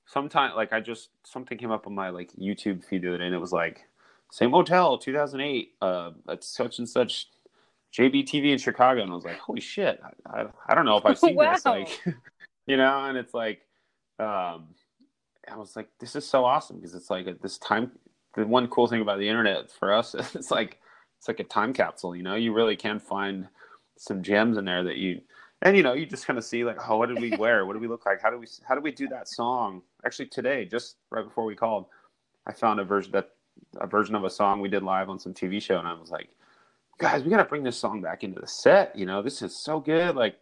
[0.06, 3.26] sometimes like i just something came up on my like youtube feed the other day
[3.26, 3.88] and it was like
[4.32, 7.28] Saint Motel 2008 uh at such and such
[7.94, 9.02] jbtv in chicago.
[9.02, 11.54] And i was like holy shit i, I, I don't know if i've seen wow.
[11.54, 12.02] this like
[12.66, 13.06] you know?
[13.06, 13.62] And it's like
[14.20, 14.70] um
[15.52, 17.92] i was like this is so awesome because it's like at this time
[18.36, 20.80] the one cool thing about the internet for us is it's like
[21.18, 22.16] it's like a time capsule.
[22.16, 23.48] You know, you really can find
[23.98, 25.22] some gems in there that you
[25.62, 27.66] and you know you just kind of see like oh what did we wear?
[27.66, 28.22] What do we look like?
[28.22, 29.82] How do we how do we do that song?
[30.06, 31.86] Actually today just right before we called
[32.48, 33.30] i found a version that
[33.80, 36.12] a version of a song we did live on some tv show and i was
[36.12, 36.30] like
[36.98, 39.80] guys we gotta bring this song back into the set you know this is so
[39.80, 40.36] good like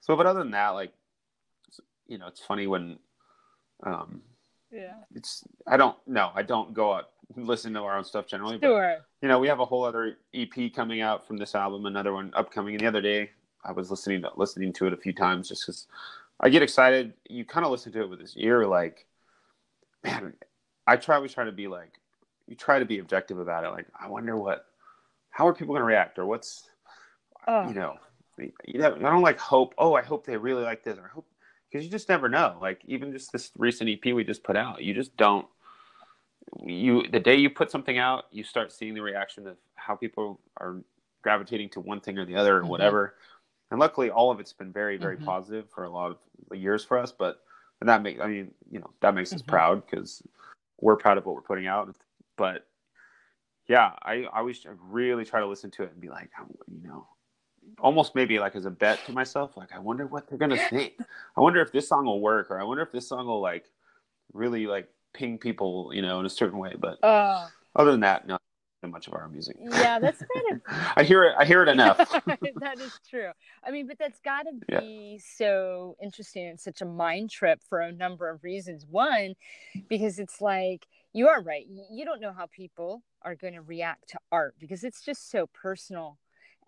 [0.00, 0.92] so but other than that like
[2.06, 2.98] you know it's funny when
[3.84, 4.20] um
[4.70, 8.58] yeah it's i don't no i don't go out listen to our own stuff generally.
[8.60, 8.96] Sure.
[8.98, 12.12] But, you know, we have a whole other EP coming out from this album, another
[12.12, 12.74] one upcoming.
[12.74, 13.30] And the other day,
[13.64, 15.86] I was listening to listening to it a few times just because
[16.40, 17.14] I get excited.
[17.28, 19.06] You kind of listen to it with this ear, like,
[20.04, 20.34] man.
[20.88, 21.94] I try always try to be like
[22.46, 23.70] you try to be objective about it.
[23.70, 24.66] Like, I wonder what,
[25.30, 26.70] how are people going to react, or what's,
[27.48, 27.68] Oh.
[27.68, 27.96] you know,
[28.38, 29.74] you know, I don't like hope.
[29.78, 31.26] Oh, I hope they really like this, or I hope
[31.70, 32.58] because you just never know.
[32.60, 35.46] Like even just this recent EP we just put out, you just don't.
[36.62, 40.40] You the day you put something out, you start seeing the reaction of how people
[40.58, 40.76] are
[41.22, 42.68] gravitating to one thing or the other or Mhm.
[42.68, 43.14] whatever.
[43.70, 45.24] And luckily, all of it's been very, very Mhm.
[45.24, 46.10] positive for a lot
[46.50, 47.10] of years for us.
[47.12, 47.42] But
[47.80, 49.46] and that makes, I mean, you know, that makes us Mhm.
[49.48, 50.22] proud because
[50.80, 51.94] we're proud of what we're putting out.
[52.36, 52.66] But
[53.68, 56.30] yeah, I, I always really try to listen to it and be like,
[56.68, 57.06] you know,
[57.80, 60.94] almost maybe like as a bet to myself, like I wonder what they're gonna think.
[61.36, 63.64] I wonder if this song will work, or I wonder if this song will like
[64.32, 66.74] really like ping people, you know, in a certain way.
[66.78, 68.40] But Oh, other than that, not
[68.86, 69.56] much of our music.
[69.58, 71.34] yeah, that's kind of I hear it.
[71.36, 71.98] I hear it enough.
[72.60, 73.30] that is true.
[73.64, 74.80] I mean, but that's got to Yeah.
[74.80, 78.86] be so interesting and such a mind trip for a number of reasons.
[78.88, 79.34] One,
[79.88, 80.86] because it's like
[81.16, 81.66] you are right.
[81.90, 85.46] You don't know how people are going to react to art because it's just so
[85.48, 86.18] personal,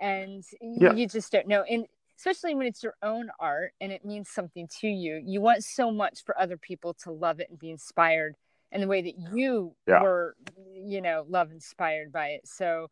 [0.01, 0.93] and Yeah.
[0.95, 1.63] you just don't know.
[1.63, 5.65] And especially when it's your own art and it means something to you, you want
[5.65, 8.37] so much for other people to love it and be inspired
[8.73, 10.01] in the way that you Yeah.
[10.01, 10.35] were,
[10.75, 12.49] you know, love inspired by it.
[12.49, 12.89] So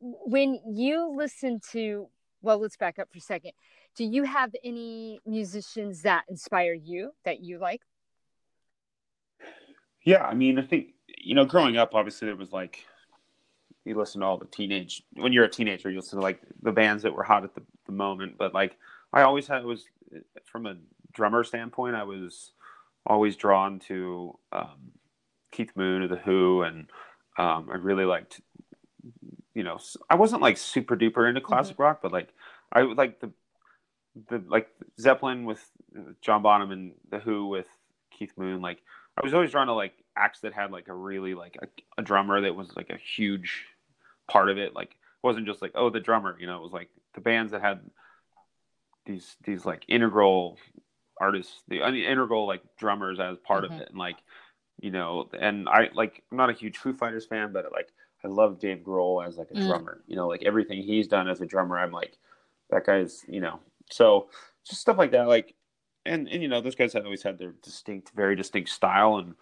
[0.00, 2.08] when you listen to
[2.42, 3.52] well let's back up for a second
[3.96, 7.80] do you have any musicians that inspire you that you like
[10.06, 12.86] Yeah, I mean, I think you know, growing up, obviously there was like
[13.84, 16.72] you listen to all the teenage when you're a teenager, you listen to like the
[16.72, 18.38] bands that were hot at the, the moment.
[18.38, 18.78] But like,
[19.12, 19.84] I always had was
[20.44, 20.76] from a
[21.12, 22.52] drummer standpoint, I was
[23.04, 24.92] always drawn to um,
[25.50, 26.88] Keith Moon of the Who, and
[27.36, 28.40] um, I really liked.
[29.54, 32.28] You know, I wasn't like super duper into classic rock, but like
[32.72, 33.32] I like the
[34.30, 34.68] the like
[35.00, 35.64] Zeppelin with
[36.20, 37.66] John Bonham and the Who with
[38.16, 38.82] Keith Moon, like
[39.16, 41.66] I was always drawn to like acts that had like a really like a,
[41.98, 43.66] a drummer that was like a huge
[44.28, 44.74] part of it.
[44.74, 47.52] Like it wasn't just like oh the drummer, you know, it was like the bands
[47.52, 47.80] that had
[49.06, 50.58] these these like integral
[51.20, 53.72] artists, the I mean, integral like drummers as part Mhm.
[53.72, 54.16] of it, and like
[54.80, 57.92] you know, and I like I'm not a huge Foo Fighters fan, but like
[58.24, 59.66] I love Dave Grohl as like a Mm.
[59.66, 60.02] drummer.
[60.06, 62.18] You know, like everything he's done as a drummer, I'm like
[62.70, 64.28] that guy's you know so
[64.68, 65.54] just stuff like that like
[66.06, 69.16] and and you know those guys have always had their distinct very distinct style.
[69.16, 69.34] And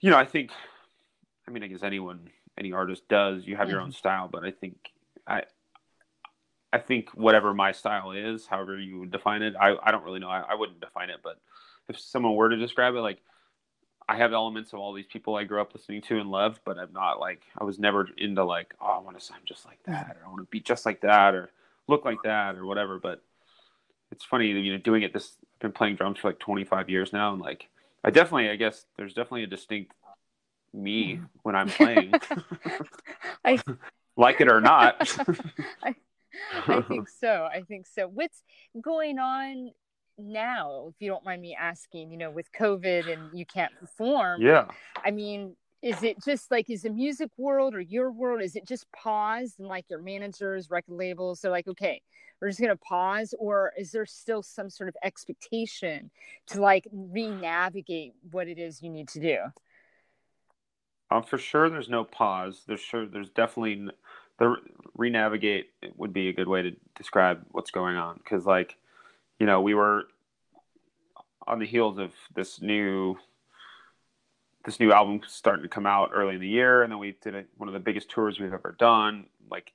[0.00, 0.50] you know i think
[1.46, 2.28] i mean i guess anyone
[2.58, 3.96] any artist does you have your own mm-hmm.
[3.96, 4.28] style.
[4.30, 4.76] But i think
[5.26, 5.42] i
[6.72, 10.20] i think whatever my style is however you would define it i, I don't really
[10.20, 10.30] know.
[10.30, 11.20] I, I wouldn't define it.
[11.22, 11.38] But
[11.88, 13.20] if someone were to describe it like
[14.08, 16.78] i have elements of all these people i grew up listening to and loved but
[16.78, 19.80] i'm not like i was never into like oh i want to sound just like
[19.84, 21.50] that or i want to be just like that or
[21.88, 22.98] look like that or whatever.
[22.98, 23.22] But
[24.12, 27.12] it's funny you know doing it this i've been playing drums for like 25 years
[27.12, 27.68] now and like
[28.04, 29.92] i definitely i guess there's definitely a distinct
[30.72, 31.24] me mm-hmm.
[31.42, 32.12] when i'm playing.
[33.44, 33.58] I,
[34.16, 34.96] like it or not.
[35.82, 38.08] I think so i think so.
[38.08, 38.42] What's
[38.80, 39.70] going on
[40.18, 44.42] now if you don't mind me asking you know with covid and you can't perform
[44.42, 44.66] yeah.
[45.04, 48.42] I mean, is it just like is the music world or your world?
[48.42, 52.02] Is it just paused and like your managers, record labels, they're like, okay,
[52.40, 56.10] we're just gonna pause, or is there still some sort of expectation
[56.48, 59.38] to like re-navigate what it is you need to do?
[61.12, 63.88] um, for sure there's no pause there's sure there's definitely
[64.38, 64.56] the
[64.96, 68.76] renavigate would be a good way to describe what's going on because like
[69.38, 70.04] you know we were
[71.46, 73.16] on the heels of this new
[74.64, 77.34] this new album starting to come out early in the year and then we did
[77.34, 79.72] a, one of the biggest tours we've ever done like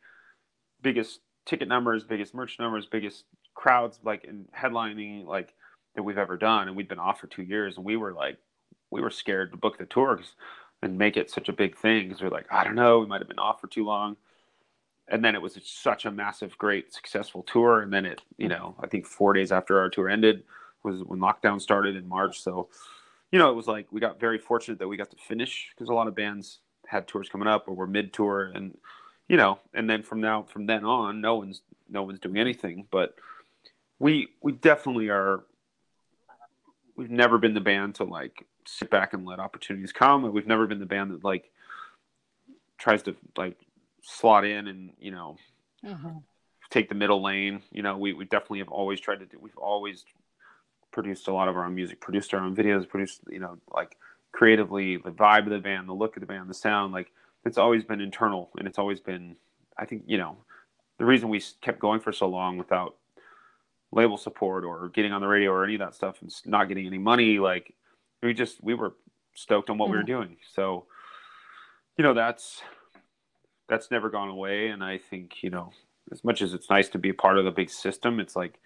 [0.82, 5.54] biggest ticket numbers biggest merch numbers biggest crowds like in headlining like
[5.96, 8.38] that we've ever done and we'd been off for two years and we were like
[8.92, 10.20] we were scared to book the tour
[10.82, 13.22] and make it such a big thing because we're like i don't know we might
[13.22, 14.16] have been off for too long.
[15.10, 18.76] And then it was such a massive great successful tour and then it you know
[18.80, 20.44] i think four days after our tour ended
[20.84, 22.68] was when lockdown started in march so
[23.32, 25.90] you know it was like we got very fortunate that we got to finish because
[25.90, 28.78] a lot of bands had tours coming up or were mid tour and
[29.28, 32.88] you know and then from now from then on no one's no one's doing anything.
[32.92, 33.16] But
[34.00, 35.44] we we definitely are
[36.96, 40.68] we've never been the band to like sit back and let opportunities come we've never
[40.68, 41.50] been the band that like
[42.78, 43.58] tries to like
[44.02, 45.38] slot in and you know
[45.88, 46.10] uh-huh.
[46.70, 47.62] take the middle lane.
[47.72, 50.06] You know we, we definitely have always tried to do we've always
[50.98, 53.96] produced a lot of our own music produced our own videos produced you know like
[54.32, 57.12] creatively the vibe of the band the look of the band the sound like
[57.46, 59.36] it's always been internal and it's always been
[59.78, 60.36] i think you know
[60.98, 62.96] the reason we kept going for so long without
[63.92, 66.88] label support or getting on the radio or any of that stuff and not getting
[66.88, 67.74] any money like
[68.24, 68.94] we just we were
[69.36, 70.08] stoked on what we were mm-hmm.
[70.08, 70.38] doing.
[70.52, 70.88] So
[71.98, 72.62] you know that's
[73.68, 75.72] that's never gone away and i think you know
[76.12, 78.60] as much as it's nice to be a part of the big system it's like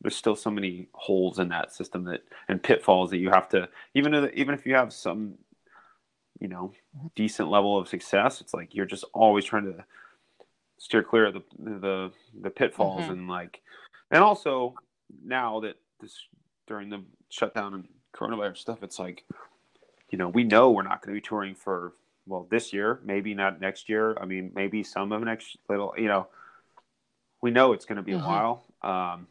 [0.00, 3.68] there's still so many holes in that system that and pitfalls that you have to
[3.94, 5.34] even if, even if you have some
[6.40, 6.72] you know
[7.14, 9.84] decent level of success it's like you're just always trying to
[10.78, 12.10] steer clear of the the
[12.42, 13.12] the pitfalls mm-hmm.
[13.12, 13.60] and like
[14.10, 14.74] and also
[15.24, 16.26] now that this
[16.66, 19.24] during the shutdown and coronavirus stuff it's like
[20.10, 21.92] you know we know we're not going to be touring for
[22.26, 26.08] well this year maybe not next year i mean maybe some of next little you
[26.08, 26.26] know
[27.42, 28.24] we know it's going to be mm-hmm.
[28.24, 29.26] a while um,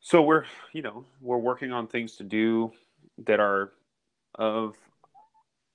[0.00, 2.72] so we're you know we're working on things to do
[3.26, 3.72] that are
[4.36, 4.74] of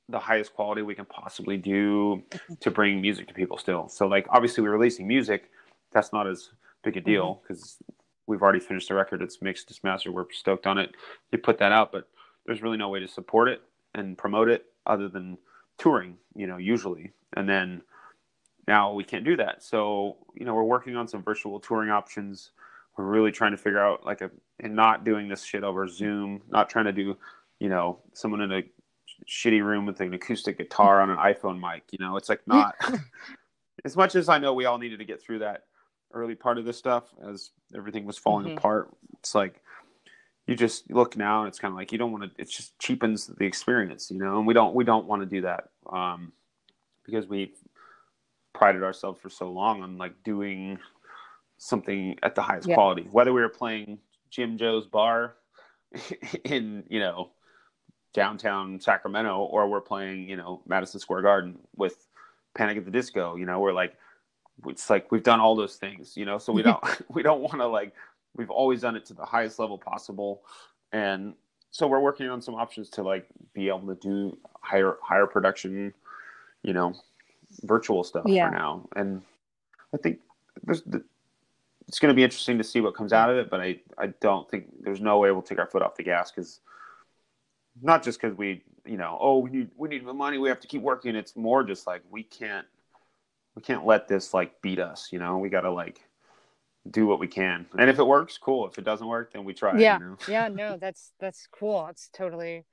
[0.10, 2.22] the highest quality we can possibly do
[2.60, 3.88] to bring music to people still.
[3.90, 5.50] So like obviously we're releasing music.
[5.92, 6.52] That's not as
[6.84, 7.94] big a deal because mm-hmm.
[8.28, 9.22] we've already finished the record.
[9.22, 10.96] It's mixed it's mastered we're stoked on it.
[11.32, 12.08] You put that out but
[12.46, 13.62] there's really no way to support it
[13.96, 15.38] and promote it other than
[15.78, 17.12] touring you know usually.
[17.34, 17.82] And then
[18.68, 19.64] now we can't do that.
[19.64, 22.52] So you know we're working on some virtual touring options
[22.98, 26.42] we're really trying to figure out like a and not doing this shit over Zoom,
[26.50, 27.18] not trying to do,
[27.60, 28.64] you know, someone in a
[29.28, 31.84] shitty room with an acoustic guitar on an iPhone mic.
[31.92, 32.76] You know, it's like not
[33.84, 35.64] as much as I know we all needed to get through that
[36.14, 38.58] early part of this stuff as everything was falling mm-hmm.
[38.58, 38.90] apart.
[39.20, 39.62] It's like
[40.48, 42.42] you just look now and it's kind of like you don't want to.
[42.42, 44.38] It just cheapens the experience, you know.
[44.38, 46.32] And we don't we don't want to do that um,
[47.06, 47.54] because we
[48.54, 50.80] prided ourselves for so long on like doing
[51.58, 52.76] something at the highest yeah.
[52.76, 53.08] quality.
[53.12, 55.36] Whether we were playing Jim Joe's bar
[56.44, 57.32] in, you know,
[58.14, 62.08] downtown Sacramento or we're playing, you know, Madison Square Garden with
[62.56, 63.96] Panic at the Disco, you know, we're like
[64.68, 67.56] it's like we've done all those things, you know, so we don't we don't want
[67.56, 67.94] to like
[68.36, 70.44] we've always done it to the highest level possible
[70.92, 71.34] and
[71.72, 75.94] so we're working on some options to like be able to do higher higher production,
[76.64, 76.94] you know,
[77.64, 78.50] virtual stuff yeah.
[78.50, 78.88] for now.
[78.96, 79.22] And
[79.94, 80.20] I think
[80.64, 80.84] there's
[81.88, 83.50] it's going to be interesting to see what comes out of it.
[83.50, 86.32] But I, I don't think there's no way we'll take our foot off the gas
[86.32, 86.60] because
[87.82, 90.60] not just because we, you know, oh, we need we need the money, we have
[90.62, 91.16] to keep working.
[91.16, 92.66] It's more just like we can't
[93.56, 95.10] we can't let this like beat us.
[95.12, 96.02] You know, we got to like
[96.90, 98.68] do what we can, and if it works, cool.
[98.68, 99.78] If it doesn't work, then we try.
[99.80, 100.18] Yeah, you know?
[100.28, 101.86] yeah, no, that's that's cool.
[101.88, 102.66] That's totally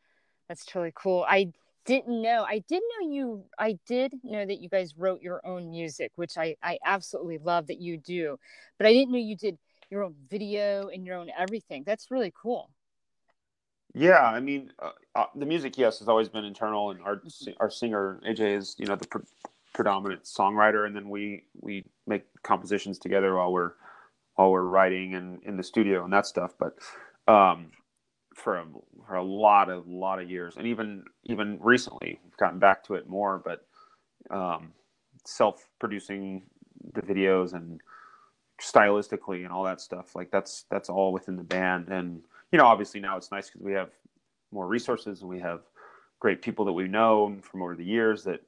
[0.48, 1.24] that's totally cool.
[1.28, 1.52] I
[1.84, 5.70] didn't know i did know you i did know that you guys wrote your own
[5.70, 8.36] music which i i absolutely love that you do
[8.78, 9.58] but i didn't know you did
[9.92, 11.84] your own video and your own everything.
[11.86, 12.70] That's really cool.
[13.94, 17.20] Yeah i mean uh, uh, the music yes has always been internal and our
[17.60, 19.20] our singer aj is you know the pre-
[19.74, 23.72] predominant songwriter and then we we make compositions together while we're
[24.36, 26.72] while we're writing and in the studio and that stuff but
[27.30, 27.70] um
[28.34, 28.64] for a,
[29.06, 32.94] for a lot of lot of years, and even even recently, we've gotten back to
[32.94, 33.42] it more.
[33.44, 33.66] But
[34.34, 34.72] um,
[35.24, 36.42] self producing
[36.94, 37.80] the videos and
[38.60, 41.88] stylistically and all that stuff, like that's that's all within the band.
[41.88, 43.90] And you know, obviously now it's nice because we have
[44.52, 45.60] more resources and we have
[46.20, 48.40] great people that we've known from over the years that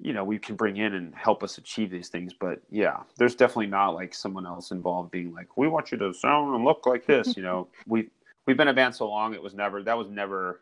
[0.00, 3.34] you know we can bring in and help us achieve these things but yeah there's
[3.34, 6.86] definitely not like someone else involved being like we want you to sound and look
[6.86, 8.08] like this you know we
[8.46, 10.60] we've been a band so long, it was never that was never.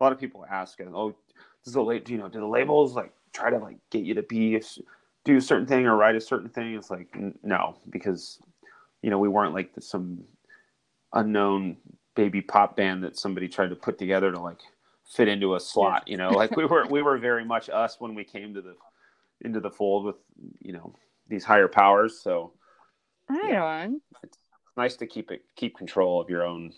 [0.00, 1.14] A lot of people ask, "Oh,
[1.64, 4.22] does the late you know do the labels like try to like get you to
[4.22, 4.60] be
[5.24, 8.40] do a certain thing or write a certain thing?" It's like no, because
[9.02, 10.24] you know we weren't like some
[11.12, 11.76] unknown
[12.16, 14.60] baby pop band that somebody tried to put together to like
[15.04, 16.08] fit into a slot.
[16.08, 18.74] You know, like we were we were very much us when we came to the
[19.42, 20.16] into the fold with
[20.60, 20.94] you know
[21.28, 22.20] these higher powers.
[22.20, 22.52] So
[23.28, 24.00] right yeah, on.
[24.22, 24.38] It's
[24.76, 26.72] nice to keep it keep control of your own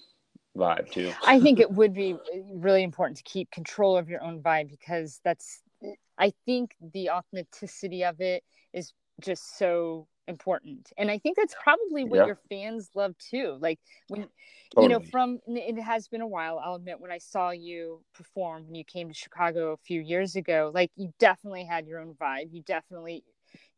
[0.57, 1.13] vibe too.
[1.25, 4.71] I think it would be eh, really important to keep control of your own vibe
[4.71, 8.43] because that's eh, I think the authenticity of it
[8.73, 10.93] is just so important.
[10.99, 12.27] And I think that's probably what yeah.
[12.27, 13.57] your fans love too.
[13.61, 14.29] Like when
[14.75, 14.85] totally.
[14.85, 18.67] you know from it has been a while, I'll admit when I saw you perform
[18.67, 22.15] when you came to Chicago a few years ago, like you definitely had your own
[22.15, 22.53] vibe.
[22.53, 23.25] You definitely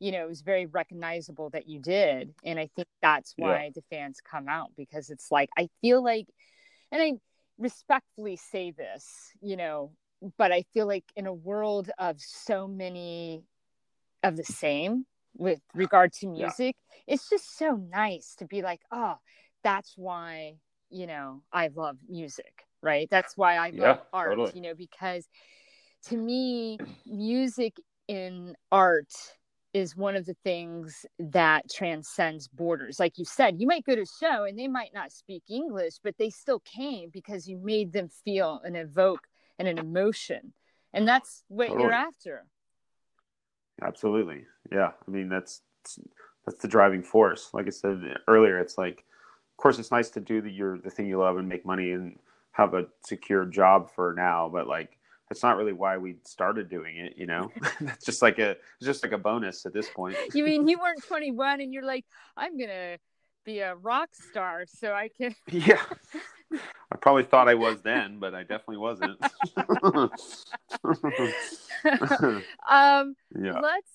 [0.00, 2.34] you know, it was very recognizable that you did.
[2.44, 3.70] And I think that's why yeah.
[3.74, 6.26] the fans come out because it's like I feel like
[6.90, 7.12] and I
[7.58, 9.92] respectfully say this, you know,
[10.36, 13.44] but I feel like in a world of so many
[14.22, 17.14] of the same with regard to music, yeah.
[17.14, 19.14] it's just so nice to be like, oh,
[19.62, 20.54] that's why,
[20.90, 23.08] you know, I love music, right?
[23.10, 24.52] That's why I love yeah, art, totally.
[24.54, 25.28] you know, because
[26.06, 27.76] to me, music
[28.08, 29.12] in art
[29.74, 32.98] is one of the things that transcends borders.
[32.98, 35.94] Like you said, you might go to a show and they might not speak English,
[36.02, 39.26] but they still came because you made them feel and evoke
[39.58, 40.52] and an emotion.
[40.92, 41.84] and that's what Totally.
[41.84, 42.46] you're after.
[43.82, 44.44] Absolutely.
[44.72, 44.92] Yeah.
[45.06, 45.62] I mean, that's
[46.44, 47.50] that's the driving force.
[47.52, 49.04] Like I said earlier, it's like,
[49.52, 51.92] of course, it's nice to do the your the thing you love and make money
[51.92, 52.18] and
[52.52, 54.97] have a secure job for now, but like
[55.28, 57.14] that's not really why we started doing it.
[57.16, 57.50] You know,
[57.80, 60.16] it's just like a it's just like a bonus at this point.
[60.34, 62.04] You mean you weren't 21 and you're like,
[62.36, 62.98] I'm gonna
[63.44, 65.34] be a rock star so I can.
[65.50, 65.82] yeah.
[66.52, 69.20] I probably thought I was then, but I definitely wasn't.
[72.68, 73.60] um, yeah.
[73.60, 73.90] let's.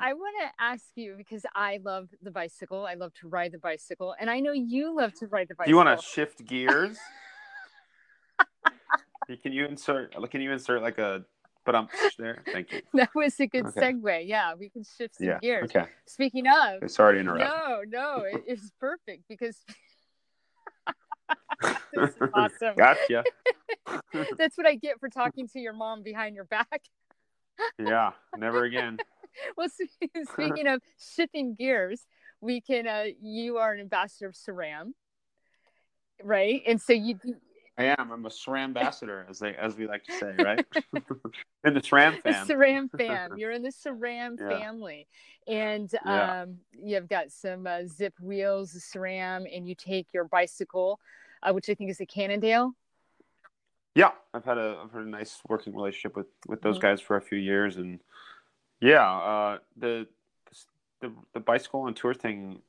[0.00, 2.84] I want to ask you because I love the bicycle.
[2.84, 5.66] I love to ride the bicycle, and I know you love to ride the bicycle.
[5.66, 6.98] Do you want to shift gears?
[9.42, 10.14] Can you insert?
[10.30, 11.24] Can you insert like a?
[11.64, 12.42] But I'm there.
[12.52, 12.80] Thank you.
[12.94, 13.92] That was a good Okay.
[13.92, 14.26] segue.
[14.26, 15.38] Yeah, we can shift some Yeah.
[15.40, 15.70] gears.
[15.70, 15.86] Okay.
[16.06, 17.40] Speaking of, Sorry to interrupt.
[17.40, 19.56] no, no, it, it's perfect because
[21.92, 22.76] this is awesome.
[22.76, 23.24] gotcha.
[24.36, 26.82] That's what I get for talking to your mom behind your back.
[27.78, 28.12] Yeah.
[28.36, 28.98] Never again.
[29.56, 32.06] Well, speaking of shifting gears,
[32.40, 32.86] we can.
[32.88, 34.92] Uh, you are an ambassador of SRAM,
[36.22, 36.62] right?
[36.66, 37.36] And so you do
[37.78, 38.10] I am.
[38.12, 40.64] I'm a SRAM ambassador, as they as we like to say, right?
[41.64, 42.46] in the SRAM a fan.
[42.46, 43.38] SRAM fam.
[43.38, 44.48] You're in the SRAM Yeah.
[44.48, 45.06] family,
[45.46, 46.42] and Yeah.
[46.42, 51.00] um, you've got some uh, Zipp wheels, SRAM, and you take your bicycle,
[51.42, 52.72] uh, which I think is a Cannondale.
[53.94, 56.82] Yeah, I've had a I've had a nice working relationship with with those Mhm.
[56.82, 58.00] guys for a few years, and
[58.80, 60.06] yeah, uh, the
[61.00, 62.62] the the bicycle and tour thing.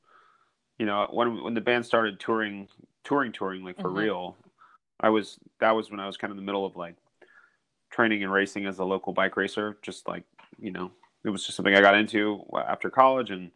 [0.78, 2.68] You know, when when the band started touring,
[3.04, 3.94] touring, touring like for Mhm.
[3.96, 4.36] real,
[5.04, 6.96] I was that was when I was kind of in the middle of like
[7.90, 9.76] training and racing as a local bike racer.
[9.82, 10.24] Just like
[10.58, 10.90] you know,
[11.24, 13.50] it was just something I got into after college and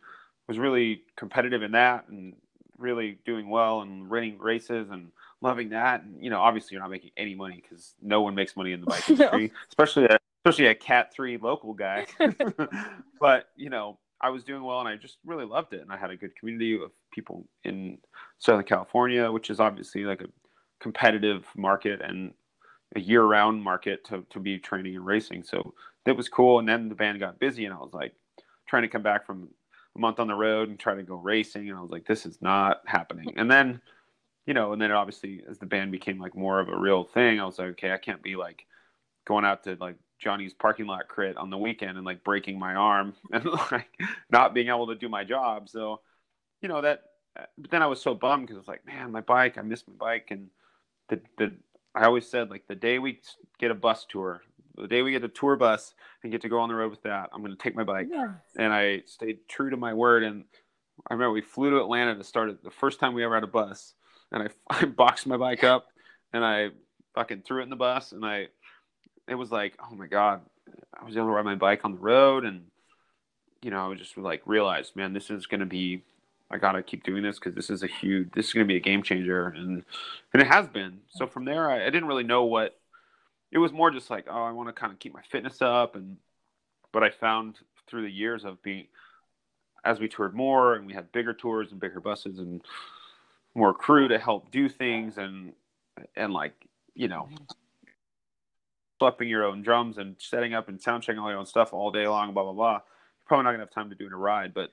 [0.46, 2.34] was really competitive in that and
[2.76, 6.02] really doing well and winning races and loving that.
[6.02, 8.80] And you know, obviously you're not making any money because no one makes money in
[8.82, 9.14] the bike No.
[9.14, 12.06] industry, especially a, especially a Cat Three local guy.
[13.20, 15.80] but you know, I was doing well and I just really loved it.
[15.80, 17.96] And I had a good community of people in
[18.38, 20.26] Southern California, which is obviously like a
[20.80, 22.32] competitive market and
[22.96, 25.42] a year-round market to, to be training and racing.
[25.42, 25.74] So
[26.04, 26.58] that was cool.
[26.58, 28.14] And then the band got busy, and I was like
[28.66, 29.48] trying to come back from
[29.96, 32.24] a month on the road and try to go racing, and I was like, this
[32.24, 33.34] is not happening.
[33.36, 33.80] And then,
[34.46, 37.40] you know, and then obviously as the band became like more of a real thing,
[37.40, 38.64] I was like, okay, I can't be like
[39.26, 42.74] going out to like Johnny's parking lot crit on the weekend and like breaking my
[42.74, 43.90] arm and like
[44.30, 45.68] not being able to do my job.
[45.68, 46.00] So,
[46.60, 47.02] you know that.
[47.56, 49.86] But then I was so bummed because I was like, man, my bike, I miss
[49.86, 50.48] my bike, and
[51.08, 51.52] the the
[51.94, 53.20] I always said like the day we
[53.58, 54.42] get a bus tour,
[54.76, 57.02] the day we get a tour bus and get to go on the road with
[57.02, 58.08] that, I'm going to take my bike.
[58.10, 58.34] Yeah.
[58.56, 60.22] And I stayed true to my word.
[60.22, 60.44] And
[61.08, 63.44] I remember we flew to Atlanta to start it the first time we ever had
[63.44, 63.94] a bus.
[64.30, 65.88] And I, I boxed my bike up
[66.32, 66.70] and I
[67.14, 68.12] fucking threw it in the bus.
[68.12, 68.48] And I,
[69.26, 70.42] it was like, oh my God,
[70.98, 72.44] I was able to ride my bike on the road.
[72.44, 72.66] And,
[73.62, 76.04] you know, I was just like realized, man, this is going to be,
[76.50, 78.76] I got to keep doing this because this is a huge, this is to be
[78.76, 79.48] a game changer.
[79.48, 79.84] And,
[80.32, 81.00] and it has been.
[81.10, 82.78] So from there, I, I didn't really know what,
[83.50, 85.94] it was more just like, oh, I want to kind of keep my fitness up.
[85.94, 86.16] And,
[86.92, 88.86] but I found through the years of being,
[89.84, 92.62] as we toured more and we had bigger tours and bigger buses and
[93.54, 95.52] more crew to help do things and,
[96.16, 96.54] and like,
[96.94, 97.28] you know,
[99.00, 101.90] schlepping your own drums and setting up and sound checking all your own stuff all
[101.90, 102.72] day long, blah, blah, blah.
[102.72, 104.72] You're probably not gonna have time to do in a ride, but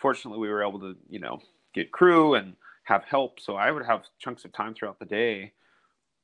[0.00, 1.40] fortunately we were able to, you know,
[1.74, 3.38] get crew and have help.
[3.38, 5.52] So I would have chunks of time throughout the day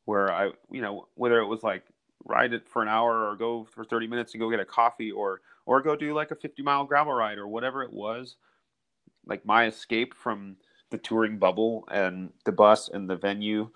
[0.06, 1.84] where I, you know, whether it was like
[2.24, 5.12] ride it for an hour or go for 30 minutes and go get a coffee
[5.12, 8.36] or, or go do like a 50 mile gravel ride or whatever it was,
[9.26, 10.56] like my escape from
[10.90, 13.68] the touring bubble and the bus and the venue.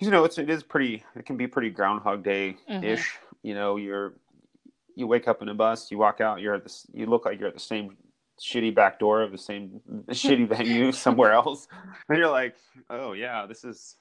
[0.00, 3.00] You know, it's, it is pretty, it can be pretty groundhog day ish.
[3.00, 3.48] Mm-hmm.
[3.48, 4.14] You know, you're,
[4.96, 7.38] you wake up in a bus, you walk out, you're at this, you look like
[7.38, 7.96] you're at the same
[8.40, 11.68] shitty back door of the same shitty venue somewhere else.
[12.08, 12.56] And you're like,
[12.88, 13.96] oh yeah, this is,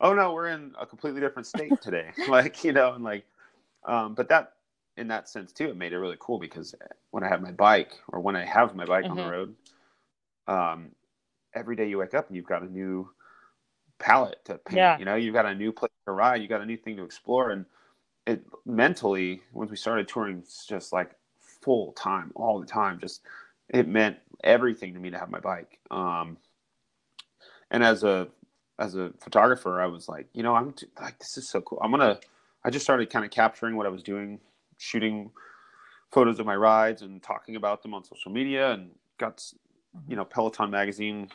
[0.00, 2.10] oh no, we're in a completely different state today.
[2.28, 3.24] like, you know, and like,
[3.84, 4.52] um, but that,
[4.98, 6.74] in that sense too, it made it really cool because
[7.12, 9.30] when I have my bike or when I have my bike on the Mhm.
[9.30, 9.54] road,
[10.48, 10.90] um,
[11.54, 13.10] every day you wake up and you've got a new
[13.98, 14.76] palette to paint.
[14.76, 14.98] Yeah.
[14.98, 17.04] You know, you've got a new place to ride, you got a new thing to
[17.04, 17.64] explore, and
[18.26, 22.98] it mentally once we started touring, it's just like full time all the time.
[23.00, 23.22] Just
[23.68, 25.78] it meant everything to me to have my bike.
[25.90, 26.36] Um,
[27.70, 28.28] and as a
[28.78, 31.80] as a photographer, I was like, you know, I'm t- like, this is so cool.
[31.82, 32.18] I'm gonna.
[32.64, 34.40] I just started kind of capturing what I was doing,
[34.78, 35.30] shooting
[36.12, 39.42] photos of my rides and talking about them on social media, and got
[40.08, 41.28] you know Peloton magazine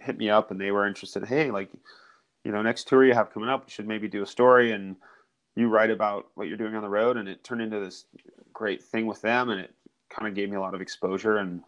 [0.00, 1.24] hit me up and they were interested.
[1.24, 1.70] Hey, like,
[2.44, 4.72] you know, next tour you have coming up, we should maybe do a story.
[4.72, 4.96] And
[5.56, 8.04] you write about what you're doing on the road, and it turned into this
[8.52, 9.74] great thing with them, and it
[10.08, 11.62] kind of gave me a lot of exposure and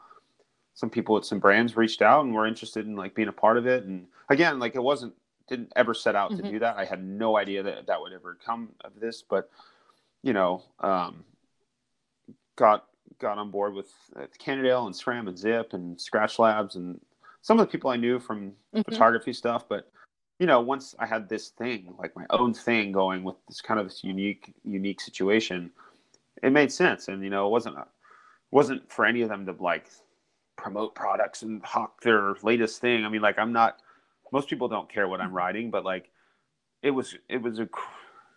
[0.81, 3.59] some people at some brands reached out and were interested in like being a part
[3.59, 5.13] of it and again like it wasn't
[5.47, 6.43] didn't ever set out mm-hmm.
[6.43, 9.51] to do that i had no idea that that would ever come of this but
[10.23, 11.23] you know um,
[12.57, 12.87] got
[13.19, 16.99] got on board with uh, Cannondale and SRAM and Zipp and Skratch Labs and
[17.43, 18.83] some of the people I knew from mm-hmm.
[18.83, 19.69] photography stuff.
[19.69, 19.91] But
[20.39, 23.79] you know, once I had this thing, like my own thing going with this kind
[23.79, 25.71] of this unique unique situation,
[26.43, 27.09] it made sense.
[27.09, 27.77] And you know, it wasn't
[28.51, 29.91] wasn't for any of them to like
[30.61, 33.05] promote products and hawk their latest thing.
[33.05, 33.79] I mean, like I'm not.
[34.33, 35.71] Most people don't care what I'm mm-hmm.
[35.71, 36.11] but like
[36.83, 37.69] it was it was a,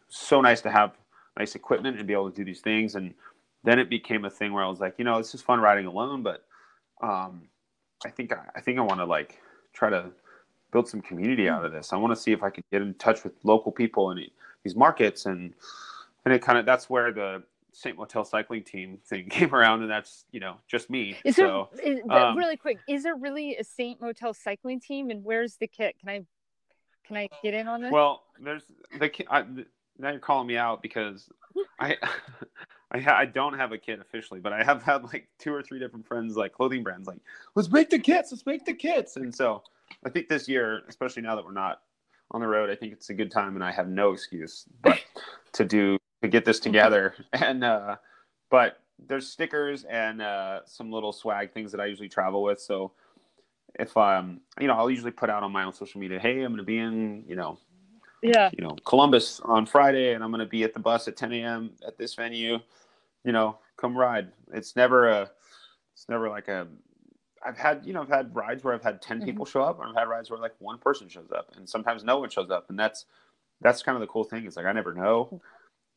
[0.09, 0.93] so nice to have
[1.38, 2.95] nice equipment and be able to do these things.
[2.95, 3.13] And
[3.63, 5.86] then it became a thing where I was like, you know, this is fun riding
[5.86, 6.45] alone, but
[7.01, 7.47] um,
[8.05, 9.41] I think I, I think I want to like
[9.74, 10.11] try to
[10.71, 11.93] build some community out of this.
[11.93, 14.26] I want to see if I can get in touch with local people in
[14.63, 15.53] these markets and
[16.26, 17.43] and it kind of that's where the
[17.74, 21.17] Saint Motel cycling team thing came around, and that's you know just me.
[21.26, 22.80] Is so, there is, um, really quick?
[22.88, 25.95] Is there really a Saint Motel cycling team, and where's the kit?
[25.99, 26.26] Can I
[27.05, 27.91] can I get in on this?
[27.91, 28.63] Well, there's
[28.99, 29.43] the I,
[29.97, 31.30] now you're calling me out because
[31.80, 31.97] I
[32.91, 35.63] I, ha- I don't have a kit officially, but I have had like two or
[35.63, 37.19] three different friends, like clothing brands, like
[37.55, 39.63] let's make the kits, let's make the kits, and so
[40.05, 41.82] I think this year, especially now that we're not
[42.32, 44.99] on the road, I think it's a good time, and I have no excuse but
[45.53, 47.13] to do to get this together.
[47.34, 47.97] and uh,
[48.49, 52.59] but there's stickers and uh, some little swag things that I usually travel with.
[52.59, 52.93] So
[53.76, 56.51] if um you know I'll usually put out on my own social media, hey, I'm
[56.51, 57.59] going to be in you know
[58.21, 61.17] yeah you know Columbus on Friday, and I'm going to be at the bus at
[61.17, 61.71] 10 a.m.
[61.86, 62.57] at this venue.
[63.24, 64.32] You know, come ride.
[64.53, 65.30] It's never a
[65.93, 66.67] it's never like a
[67.45, 69.26] I've had, you know, I've had rides where I've had 10 mm-hmm.
[69.26, 72.01] people show up and I've had rides where like one person shows up and sometimes
[72.01, 72.69] no one shows up.
[72.69, 73.03] And that's,
[73.59, 74.45] that's kind of the cool thing.
[74.45, 75.41] It's like, I never know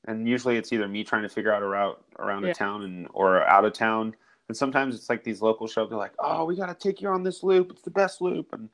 [0.06, 2.50] and usually it's either me trying to figure out a route around yeah.
[2.50, 4.14] a town and or out of town
[4.48, 7.08] and sometimes it's like these local shows they're like oh we got to take you
[7.08, 8.68] on this loop it's the best loop and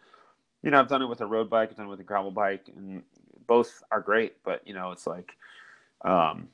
[0.62, 2.30] you know i've done it with a road bike i've done it with a gravel
[2.30, 3.02] bike and
[3.46, 5.36] both are great but you know it's like
[6.04, 6.48] um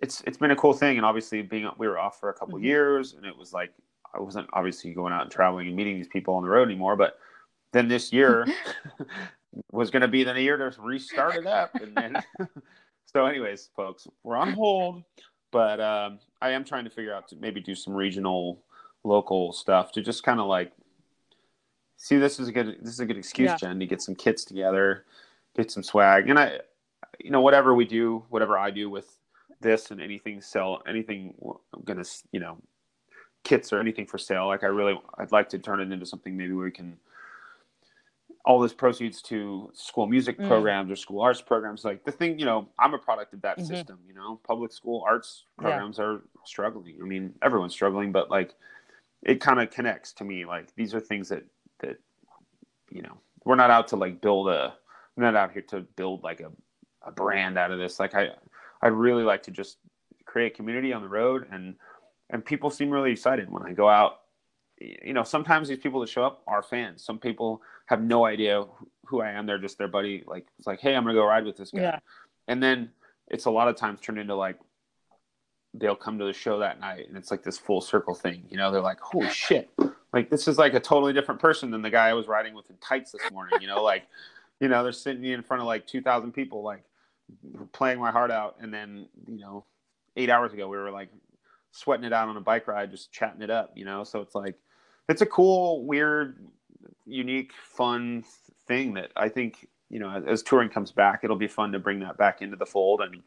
[0.00, 2.56] it's it's been a cool thing and obviously being we were off for a couple
[2.56, 2.66] mm-hmm.
[2.66, 3.72] years and it was like
[4.14, 6.96] i wasn't obviously going out and traveling and meeting these people on the road anymore
[6.96, 7.18] but
[7.72, 8.46] then this year
[9.72, 12.16] was going to be the year to restart it up and then
[13.14, 15.04] So, anyways, folks, we're on hold,
[15.52, 18.60] but um, I am trying to figure out to maybe do some regional,
[19.04, 20.72] local stuff to just kind of like
[21.96, 22.16] see.
[22.16, 22.78] This is a good.
[22.80, 23.56] This is a good excuse, yeah.
[23.56, 25.04] Jen, to get some kits together,
[25.54, 26.58] get some swag, and I,
[27.20, 29.16] you know, whatever we do, whatever I do with
[29.60, 31.34] this and anything sell, anything
[31.72, 32.58] I'm gonna, you know,
[33.44, 34.48] kits or anything for sale.
[34.48, 36.96] Like I really, I'd like to turn it into something maybe we can
[38.44, 40.46] all this proceeds to school music mm.
[40.46, 41.84] programs or school arts programs.
[41.84, 43.66] Like the thing, you know, I'm a product of that mm-hmm.
[43.66, 43.98] system.
[44.06, 46.04] You know, public school arts programs yeah.
[46.04, 46.98] are struggling.
[47.02, 48.54] I mean, everyone's struggling, but like
[49.22, 50.44] it kind of connects to me.
[50.44, 51.44] Like these are things that
[51.80, 51.96] that
[52.90, 54.74] you know we're not out to like build a.
[55.16, 56.50] We're not out here to build like a
[57.06, 57.98] a brand out of this.
[57.98, 58.30] Like I,
[58.82, 59.78] I'd really like to just
[60.26, 61.76] create community on the road and
[62.30, 64.20] and people seem really excited when I go out
[64.80, 67.04] you know, sometimes these people that show up are fans.
[67.04, 68.64] Some people have no idea
[69.06, 69.46] who I am.
[69.46, 70.24] They're just their buddy.
[70.26, 71.82] Like it's like, hey, I'm gonna go ride with this guy.
[71.82, 71.98] Yeah.
[72.48, 72.90] And then
[73.28, 74.58] it's a lot of times turned into like
[75.74, 78.44] they'll come to the show that night and it's like this full circle thing.
[78.50, 79.70] You know, they're like, holy shit,
[80.12, 82.68] like this is like a totally different person than the guy I was riding with
[82.70, 83.60] in tights this morning.
[83.60, 84.04] You know, like,
[84.60, 86.84] you know, they're sitting in front of like two thousand people, like
[87.72, 89.64] playing my heart out, and then you know,
[90.16, 91.08] eight hours ago we were like
[91.74, 94.04] sweating it out on a bike ride, just chatting it up, you know.
[94.04, 94.56] So it's like
[95.08, 96.38] it's a cool, weird,
[97.04, 98.24] unique, fun
[98.66, 101.78] thing that I think you know as, as touring comes back, it'll be fun to
[101.78, 103.02] bring that back into the fold.
[103.02, 103.22] And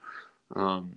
[0.55, 0.95] um,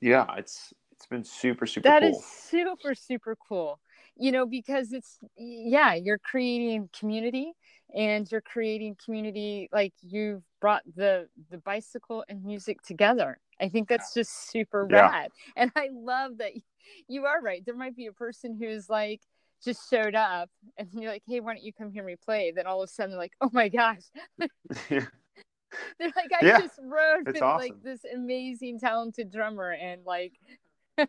[0.00, 1.88] yeah, it's it's been super super.
[1.88, 2.10] That cool.
[2.10, 3.78] is super super cool.
[4.16, 7.52] You know, because it's yeah, you're creating community
[7.94, 13.88] and you're creating community like you've brought the the bicycle and music together i think
[13.88, 15.08] that's just super yeah.
[15.08, 16.52] rad and i love that
[17.08, 19.20] you are right there might be a person who's like
[19.64, 22.66] just showed up and you're like hey why don't you come hear me play then
[22.66, 24.02] all of a sudden they're like oh my gosh
[24.38, 24.46] yeah.
[25.98, 26.60] they're like i yeah.
[26.60, 27.58] just rode with awesome.
[27.58, 30.32] like this amazing talented drummer and like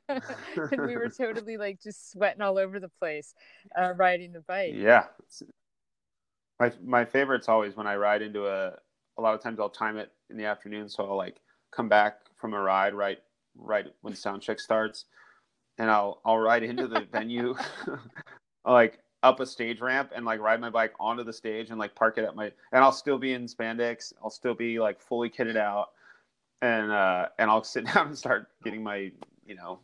[0.08, 3.34] and we were totally like just sweating all over the place
[3.78, 5.04] uh, riding the bike yeah
[6.60, 8.74] my my favorite's always when I ride into a.
[9.20, 11.38] A lot of times I'll time it in the afternoon, so I'll like
[11.76, 13.19] come back from a ride right
[13.55, 15.05] right when sound check starts,
[15.78, 17.55] and I'll I'll ride into the venue,
[18.65, 21.95] like up a stage ramp and like ride my bike onto the stage and like
[21.95, 24.13] park it at my and I'll still be in spandex.
[24.21, 25.89] I'll still be like fully kitted out,
[26.61, 29.11] and uh, and I'll sit down and start getting my
[29.45, 29.80] you know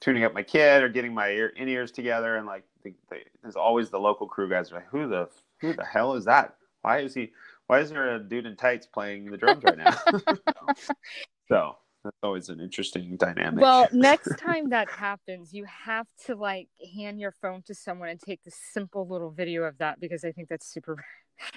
[0.00, 2.36] tuning up my kit or getting my ear, in ears together.
[2.36, 5.28] And like the, the, there's always the local crew guys are like who the
[5.60, 6.54] who the hell is that?
[6.82, 7.32] Why is he
[7.68, 9.96] why is there a dude in tights playing the drums right now
[11.48, 16.68] so that's always an interesting dynamic Well, next time that happens, you have to like
[16.94, 20.30] hand your phone to someone and take the simple little video of that because I
[20.32, 21.04] think that's super.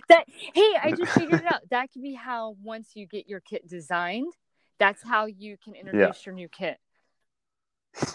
[0.09, 1.62] That hey, I just figured it out.
[1.70, 4.34] That could be how once you get your kit designed,
[4.80, 6.78] that's how you can introduce your new kit.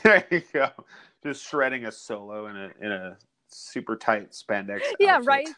[0.02, 0.70] there you go
[1.22, 3.16] just shredding a solo in a in a
[3.48, 5.26] super tight spandex Yeah, outfit.
[5.26, 5.48] right.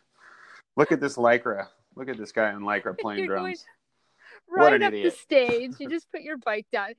[0.77, 1.69] look at this lycra
[1.99, 3.65] look at this guy in lycra playing drums
[4.51, 5.13] right What an up idiot.
[5.13, 5.73] the stage.
[5.79, 6.91] You just put your bike down,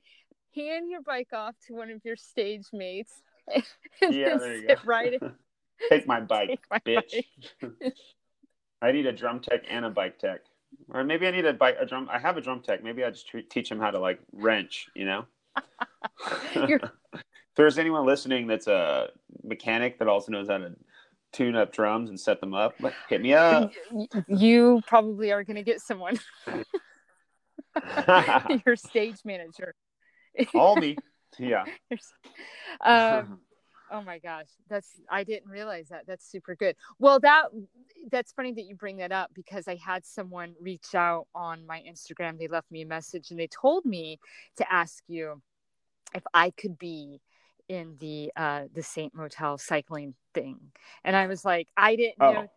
[0.54, 3.12] hand your bike off to one of your stage mates,
[3.54, 4.82] and Yeah, there you sit go.
[4.84, 5.32] right in.
[5.88, 7.24] take my bike Take my bitch.
[7.62, 7.92] bike.
[8.82, 10.40] I need a drum tech and a bike tech,
[10.90, 12.08] or maybe I need a bike a drum.
[12.10, 12.82] I have a drum tech.
[12.84, 14.86] Maybe I just tre- teach him how to like wrench.
[14.94, 15.24] You know.
[16.54, 16.80] If
[17.56, 19.08] there's anyone listening that's a
[19.42, 20.72] mechanic that also knows how to
[21.32, 23.72] tune up drums and set them up, like, hit me up.
[24.28, 26.18] You probably are going to get someone,
[28.66, 29.74] your stage manager.
[30.54, 30.96] All me.
[31.38, 31.64] Yeah.
[32.80, 33.40] um,
[33.90, 36.06] oh my gosh, that's I didn't realize that.
[36.06, 36.76] That's super good.
[36.98, 37.46] Well, that
[38.10, 41.82] that's funny that you bring that up because I had someone reach out on my
[41.88, 42.38] Instagram.
[42.38, 44.18] They left me a message and they told me
[44.56, 45.40] to ask you
[46.14, 47.20] if I could be
[47.70, 50.58] in the uh the Saint Motel cycling thing.
[51.04, 52.50] And I was like, I didn't Oh, know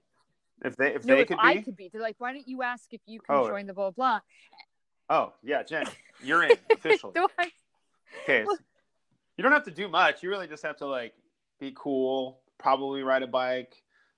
[0.66, 1.62] if they if no, they if could I be.
[1.62, 1.90] could be.
[1.94, 3.48] They're like, why don't you ask if you can Oh.
[3.48, 4.22] join the blah blah?
[5.10, 5.88] Oh yeah, Jen,
[6.24, 7.14] you're in officially.
[7.14, 7.52] Do I
[8.24, 8.46] Okay.
[8.46, 8.58] so
[9.38, 10.24] you don't have to do much.
[10.24, 11.14] You really just have to like
[11.60, 13.76] be cool, probably ride a bike,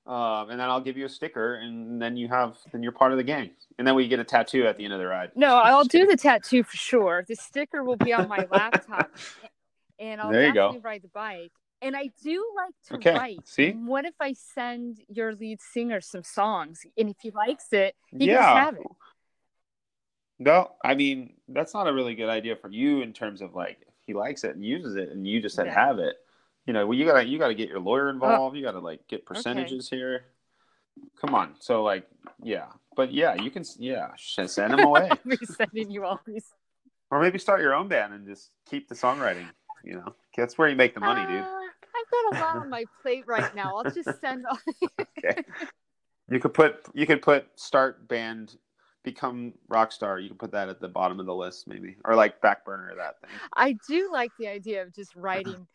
[0.08, 3.12] um, and then I'll give you a sticker, and then you have then you're part
[3.12, 5.32] of the gang, and then we get a tattoo at the end of the ride.
[5.36, 7.26] No, I'll do the tattoo for sure.
[7.28, 9.12] The sticker will be on my laptop,
[10.00, 10.68] and I'll There you go.
[10.68, 11.52] definitely ride the bike.
[11.82, 13.48] And I do like to Okay, write.
[13.48, 13.72] see?
[13.72, 18.28] What if I send your lead singer some songs, and if he likes it, he
[18.28, 18.36] yeah.
[18.36, 18.88] just have it.
[20.40, 23.78] No, I mean that's not a really good idea for you in terms of like
[23.88, 25.74] if he likes it and uses it, and you just said Yeah.
[25.74, 25.86] Oh.
[25.88, 26.16] have it.
[26.66, 28.12] You know, well, you gotta you gotta get your lawyer oh.
[28.12, 28.58] involved.
[28.58, 30.26] You gotta like get percentages here.
[31.20, 32.08] Come on, so like
[32.42, 35.10] yeah, but yeah, you can yeah send him away.
[35.12, 36.46] I'll be sending you all these.
[37.12, 39.46] Or maybe start your own band and just keep the songwriting.
[39.86, 41.44] You know, that's where you make the money, dude.
[41.44, 43.78] Uh, I've got a lot on my plate right now.
[43.78, 44.58] I'll just send all.
[45.18, 45.44] Okay.
[46.30, 48.58] You could put you could put start band,
[49.04, 50.20] become rock star.
[50.20, 52.94] You can put that at the bottom of the list, maybe, or like back burner
[52.98, 53.30] that thing.
[53.56, 55.68] I do like the idea of just writing,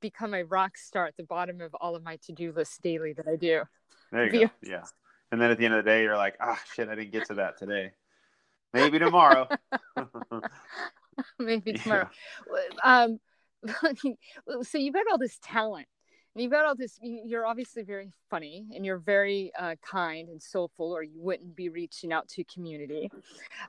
[0.00, 3.14] become a rock star at the bottom of all of my to do lists daily
[3.14, 3.62] that I do.
[4.12, 4.50] There you Be- go.
[4.62, 4.84] Yeah.
[5.32, 7.26] And then at the end of the day, you're like, ah, shit, I didn't get
[7.26, 7.92] to that today.
[8.72, 9.48] Maybe tomorrow.
[11.38, 11.82] Maybe Yeah.
[11.82, 12.10] tomorrow.
[12.84, 13.20] Um,
[14.62, 15.86] so you've got all this talent.
[16.34, 16.98] And you've got all this.
[17.00, 21.54] you- You're obviously very funny, and you're very uh, kind and soulful, or you wouldn't
[21.54, 23.08] be reaching out to community,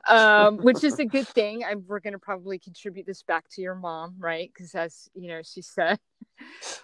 [0.08, 1.64] um, which is a good thing.
[1.64, 4.50] I, we're going to probably contribute this back to your mom, right?
[4.52, 6.00] Because as you know, she said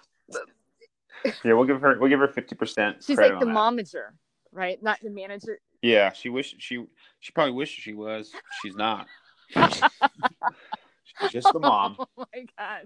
[1.44, 3.04] Yeah, we'll give her we'll give her fifty percent.
[3.04, 4.10] she's like the momager,
[4.52, 4.82] right?
[4.82, 5.60] Not the manager.
[5.82, 6.86] Yeah, she wish she
[7.20, 8.32] she probably wishes she was.
[8.62, 9.08] She's not.
[9.56, 11.96] She's just the mom.
[12.00, 12.86] Oh my gosh.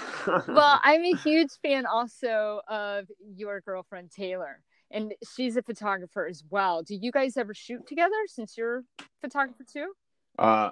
[0.48, 6.42] well, I'm a huge fan also of your girlfriend Taylor, and she's a photographer as
[6.50, 6.82] well.
[6.82, 9.92] Do you guys ever shoot together since you're a photographer too?
[10.38, 10.70] Uh,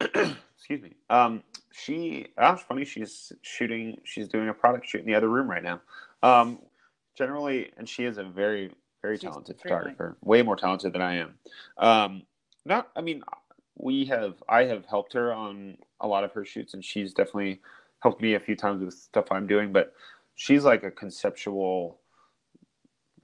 [0.00, 0.92] excuse me.
[1.08, 1.42] Um,
[1.72, 2.28] she.
[2.36, 2.84] That's funny.
[2.84, 3.98] She's shooting.
[4.04, 5.80] She's doing a product shoot in the other room right now.
[6.22, 6.60] Um,
[7.16, 8.72] generally, and she is a very,
[9.02, 10.16] very She's talented photographer.
[10.22, 11.34] Way more talented than I am.
[11.78, 12.22] Um,
[12.64, 12.88] not.
[12.96, 13.22] I mean,
[13.76, 14.42] we have.
[14.48, 17.60] I have helped her on a lot of her shoots, and she's definitely
[18.00, 19.72] helped me a few times with stuff I'm doing.
[19.72, 19.94] But
[20.34, 22.00] she's like a conceptual,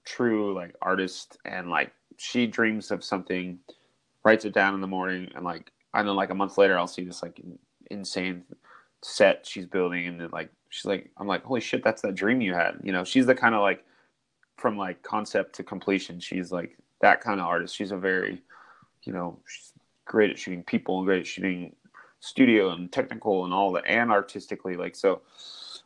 [0.05, 3.59] true like artist, and like she dreams of something,
[4.25, 6.87] writes it down in the morning, and like I know like a month later I'll
[6.87, 7.41] see this like
[7.91, 8.45] insane
[9.03, 12.41] set she's building, and then like she's like I'm like holy shit that's that dream
[12.41, 12.79] you had.
[12.83, 13.85] You know, she's the kind of like
[14.57, 16.21] from like concept to completion.
[16.21, 17.77] She's like that kind of artist.
[17.77, 18.43] She's a very,
[19.03, 19.73] you know, she's
[20.05, 21.75] great at shooting people and great at shooting
[22.21, 25.23] studio and technical and all that and artistically like so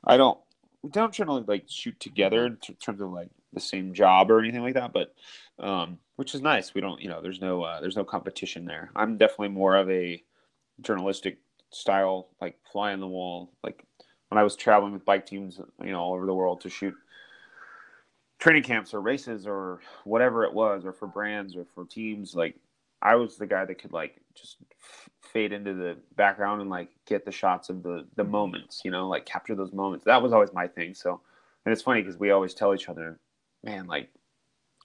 [0.05, 0.39] i don't
[0.83, 4.39] we don't generally like shoot together in t- terms of like the same job or
[4.39, 5.14] anything like that but
[5.59, 6.74] um which is nice.
[6.74, 8.91] We don't you know there's no uh, there's no competition there.
[8.95, 10.22] I'm definitely more of a
[10.83, 11.39] journalistic
[11.70, 13.51] style like fly on the wall.
[13.64, 13.87] Like
[14.31, 16.95] when i was traveling with bike teams you know all over the world to shoot
[18.39, 22.57] training camps or races or whatever it was or for brands or for teams like
[23.03, 24.57] I was the guy that could like just
[25.23, 29.09] fade into the background and like get the shots of the the moments, you know,
[29.09, 30.05] like capture those moments.
[30.05, 30.95] That was always my thing.
[30.95, 31.21] So,
[31.65, 33.19] and it's funny because we always tell each other,
[33.63, 34.11] man, like,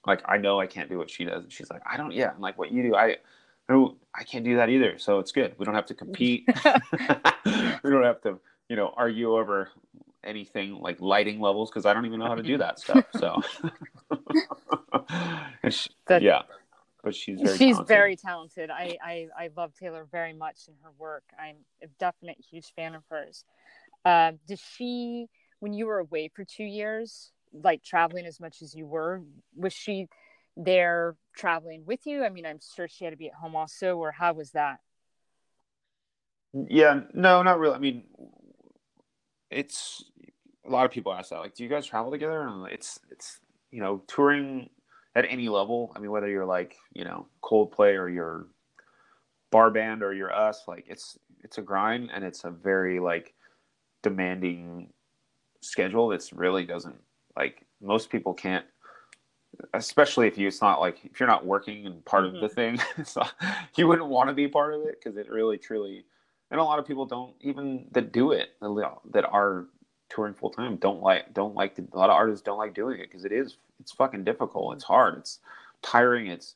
[0.05, 2.31] like I know I can't do what she does, and she's like, I don't, yeah,
[2.35, 3.17] I'm like what you do, I.
[3.67, 4.99] No, I can't do that either.
[4.99, 5.55] So it's good.
[5.57, 6.47] We don't have to compete.
[7.45, 8.39] we don't have to,
[8.69, 9.71] you know, argue over
[10.25, 13.05] anything like lighting levels because I don't even know how to do that stuff.
[13.17, 13.41] So,
[15.69, 16.43] she, yeah,
[17.05, 17.87] but she's very she's talented.
[17.87, 18.69] very talented.
[18.71, 21.23] I, I I love Taylor very much in her work.
[21.39, 23.45] I'm a definite huge fan of hers.
[24.03, 25.27] Uh, does she,
[25.59, 29.21] when you were away for two years, like traveling as much as you were,
[29.55, 30.07] was she
[30.57, 32.23] there traveling with you?
[32.25, 34.79] I mean, I'm sure she had to be at home also, or how was that?
[36.53, 37.75] Yeah, no, not really.
[37.75, 38.03] I mean,
[39.51, 40.03] it's
[40.65, 41.37] a lot of people ask that.
[41.37, 42.41] Like, do you guys travel together?
[42.41, 43.39] And it's it's
[43.69, 44.69] you know touring
[45.15, 45.91] at any level.
[45.95, 48.47] I mean, whether you're like you know Coldplay or you're
[49.51, 53.33] bar band or you're us, like it's it's a grind and it's a very like
[54.03, 54.89] demanding
[55.61, 56.11] schedule.
[56.11, 56.99] It's really doesn't
[57.37, 58.65] like most people can't
[59.73, 62.35] especially if you it's not like if you're not working and part mm-hmm.
[62.35, 63.21] of the thing so
[63.77, 66.03] you wouldn't want to be part of it because it really truly
[66.51, 69.67] and a lot of people don't even that do it that are
[70.09, 72.99] touring full time don't like don't like to, a lot of artists don't like doing
[72.99, 74.73] it because it is it's fucking difficult.
[74.73, 75.17] It's hard.
[75.17, 75.39] It's
[75.81, 76.27] tiring.
[76.27, 76.55] It's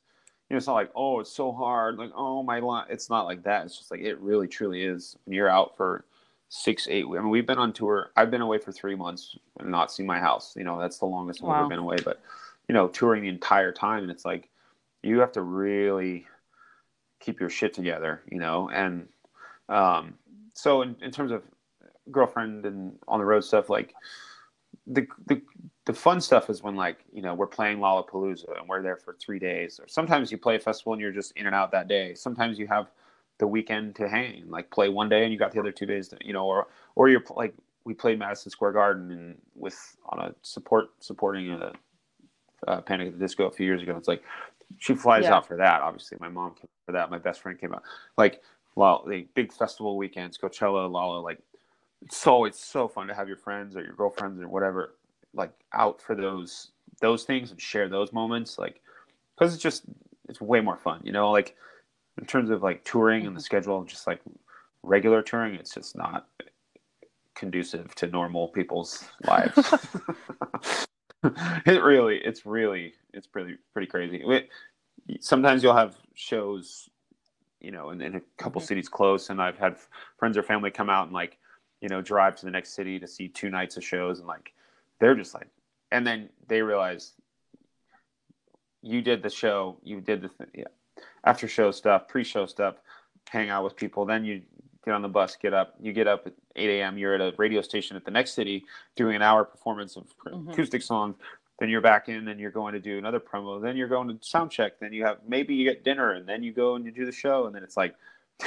[0.50, 1.98] you know it's not like oh it's so hard.
[1.98, 3.66] Like oh my line it's not like that.
[3.66, 5.18] It's just like it really truly is.
[5.26, 6.06] When you're out for
[6.52, 8.12] six eight i mean we've been on tour.
[8.16, 10.56] I've been away for three months and not seen my house.
[10.56, 11.52] You know that's the longest wow.
[11.52, 11.98] i've ever been away.
[12.04, 12.22] But
[12.68, 14.50] you know touring the entire time and it's like
[15.04, 16.26] you have to really
[17.20, 18.70] keep your shit together you know?
[18.70, 19.08] And
[19.68, 20.16] um
[20.54, 21.44] so in, in terms of
[22.12, 23.94] girlfriend and on the road stuff, like
[24.88, 25.42] the the
[25.86, 29.16] the fun stuff is when like you know we're playing Lollapalooza and we're there for
[29.20, 29.80] three days.
[29.80, 32.14] Or sometimes you play a festival and you're just in and out that day.
[32.14, 32.92] Sometimes you have
[33.40, 36.10] the weekend to hang, like play one day and you got the other two days,
[36.10, 37.54] to, you know, or or you're like
[37.86, 41.72] we played Madison Square Garden and with on a support supporting a,
[42.68, 43.96] a Panic at the Disco a few years ago.
[43.98, 44.24] It's like
[44.78, 45.36] she flies yeah.
[45.36, 45.82] out for that.
[45.82, 47.10] Obviously, my mom came for that.
[47.10, 47.84] My best friend came out.
[48.18, 48.42] Like,
[48.76, 51.40] well, the big festival weekends, Coachella, Lolla, like
[52.10, 54.96] so it's so fun to have your friends or your girlfriends or whatever
[55.34, 56.72] like out for those
[57.02, 58.82] those things and share those moments like
[59.38, 59.84] because it's just
[60.28, 61.56] it's way more fun you know like
[62.18, 63.46] in terms of like touring and the mm-hmm.
[63.46, 64.22] schedule just like
[64.84, 66.28] regular touring it's just not
[67.36, 69.58] conducive to normal people's lives
[71.66, 74.50] it really it's really it's pretty pretty crazy it,
[75.20, 76.90] sometimes you'll have shows
[77.60, 78.68] you know in, in a couple mm-hmm.
[78.68, 79.76] cities close and i've had
[80.18, 81.38] friends or family come out and like
[81.82, 84.54] you know, drive to the next city to see two nights of shows and like
[85.00, 85.48] they're just like
[85.92, 87.14] and then they realize
[88.82, 92.76] you did the show, you did the th- yeah, after show stuff, pre-show stuff,
[93.30, 94.42] hang out with people, then you
[94.86, 96.98] get on the bus, get up, you get up at 8 a.m.
[96.98, 98.64] You're at a radio station at the next city
[98.96, 100.50] doing an hour performance of mm-hmm.
[100.50, 101.16] acoustic songs.
[101.60, 103.62] Then you're back in, and you're going to do another promo.
[103.62, 104.80] Then you're going to sound check.
[104.80, 107.12] Then you have maybe you get dinner, and then you go and you do the
[107.12, 107.48] show.
[107.48, 107.96] And then it's like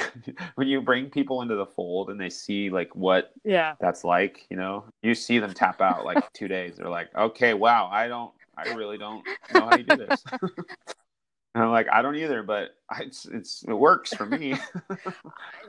[0.55, 3.75] when you bring people into the fold and they see like what yeah.
[3.79, 6.77] that's like you know you see them tap out like two days.
[6.77, 9.23] They're like okay wow i don't i really don't
[9.53, 10.23] know how you do this.
[10.31, 10.51] And
[11.63, 14.55] i'm like i don't either but it's it's it works for me.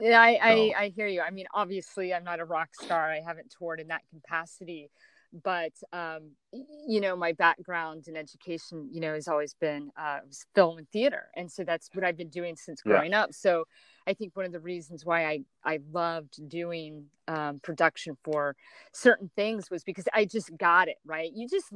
[0.01, 0.41] Yeah I, so.
[0.41, 1.21] I i hear you.
[1.21, 3.11] I mean obviously i'm not a rock star.
[3.11, 4.91] I haven't toured in that capacity
[5.43, 6.31] but um,
[6.87, 10.21] you know my background in education you know has always been uh,
[10.55, 11.25] film and theater.
[11.37, 13.23] And so that's what i've been doing since growing yeah.
[13.23, 13.35] up.
[13.35, 13.65] So
[14.07, 18.55] i think one of the reasons why i i loved doing um, production for
[18.93, 21.73] certain things was because i just got it right you just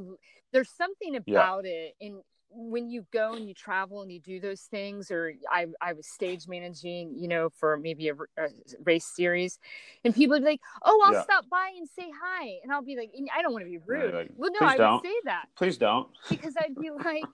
[0.52, 1.70] there's something about yeah.
[1.70, 2.20] it in
[2.50, 6.06] when you go and you travel and you do those things or i, I was
[6.06, 8.48] stage managing you know for maybe a, a
[8.84, 9.58] race series
[10.04, 11.22] and people would be like oh i'll yeah.
[11.22, 14.14] stop by and say hi and i'll be like i don't want to be rude
[14.14, 14.94] like, well no i don't.
[14.94, 17.24] would say that please don't because i'd be like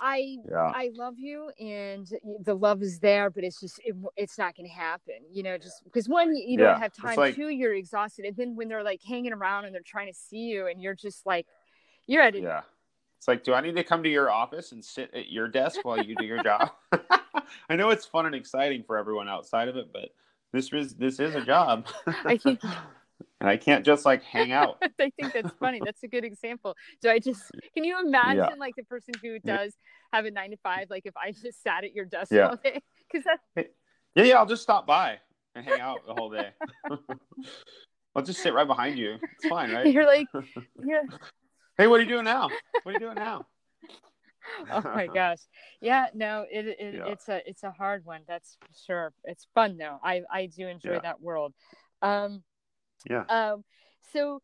[0.00, 0.72] i yeah.
[0.74, 2.08] i love you and
[2.44, 5.58] the love is there but it's just it, it's not going to happen you know
[5.58, 6.78] just because one you don't yeah.
[6.78, 9.82] have time like, two you're exhausted and then when they're like hanging around and they're
[9.84, 11.46] trying to see you and you're just like
[12.06, 12.60] you're at a yeah
[13.24, 15.80] it's like, do I need to come to your office and sit at your desk
[15.82, 16.72] while you do your job?
[17.70, 20.10] I know it's fun and exciting for everyone outside of it, but
[20.52, 21.86] this is this is a job.
[22.06, 22.60] I think
[23.40, 24.76] and I can't just like hang out.
[24.82, 25.80] I think that's funny.
[25.82, 26.76] That's a good example.
[27.00, 28.54] Do I just can you imagine yeah.
[28.58, 29.72] like the person who does
[30.12, 32.48] have a nine to five, like if I just sat at your desk yeah.
[32.48, 32.82] all day?
[33.10, 33.68] Because that's
[34.14, 35.18] yeah, yeah, I'll just stop by
[35.54, 36.50] and hang out the whole day.
[38.14, 39.16] I'll just sit right behind you.
[39.38, 39.90] It's fine, right?
[39.90, 40.26] You're like,
[40.84, 41.04] yeah,
[41.76, 42.48] Hey, what are you doing now?
[42.82, 43.46] What are you doing now?
[44.70, 45.38] oh my gosh.
[45.80, 47.06] Yeah, no, it, it yeah.
[47.06, 48.20] it's a it's a hard one.
[48.28, 49.12] That's for sure.
[49.24, 49.98] It's fun though.
[50.02, 51.00] I I do enjoy yeah.
[51.00, 51.52] that world.
[52.02, 52.42] Um
[53.08, 53.24] yeah.
[53.28, 53.64] Um
[54.12, 54.40] so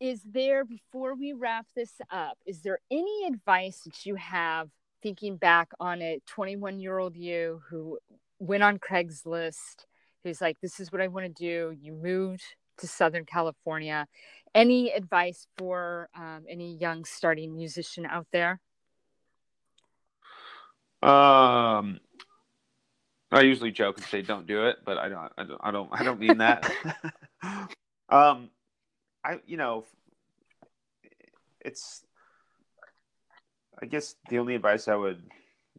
[0.00, 4.68] is there before we wrap this up, is there any advice that you have
[5.02, 7.98] thinking back on a 21 year old you who
[8.38, 9.86] went on Craigslist,
[10.22, 11.74] who's like, this is what I want to do.
[11.80, 12.42] You moved
[12.78, 14.06] to Southern California.
[14.54, 18.60] Any advice for um, any young starting musician out there?
[21.02, 22.00] Um,
[23.30, 25.32] I usually joke and say don't do it, but I don't.
[25.36, 25.60] I don't.
[25.62, 26.70] I don't, I don't mean that.
[28.08, 28.48] um,
[29.24, 29.84] I you know,
[31.60, 32.04] it's.
[33.82, 35.22] I guess the only advice I would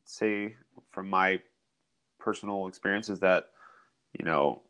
[0.04, 0.56] say
[0.92, 1.40] from my
[2.20, 3.46] personal experience is that
[4.20, 4.62] you know,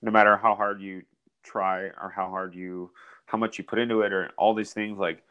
[0.00, 1.02] no matter how hard you
[1.42, 2.90] try or how hard you
[3.28, 5.22] how much you put into it or all these things like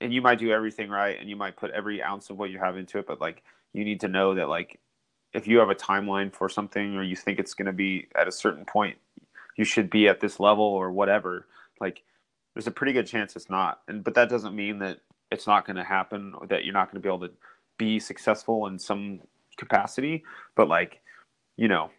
[0.00, 2.58] and you might do everything right and you might put every ounce of what you
[2.58, 4.78] have into it but like you need to know that like
[5.32, 8.28] if you have a timeline for something or you think it's going to be at
[8.28, 8.96] a certain point
[9.56, 11.46] you should be at this level or whatever
[11.80, 12.02] like
[12.56, 13.82] there's a pretty good chance it's not.
[13.86, 15.00] And but that doesn't mean that
[15.30, 17.34] it's not going to happen or that you're not going to be able to
[17.76, 19.20] be successful in some
[19.58, 20.22] capacity
[20.54, 21.00] but like
[21.56, 21.90] you know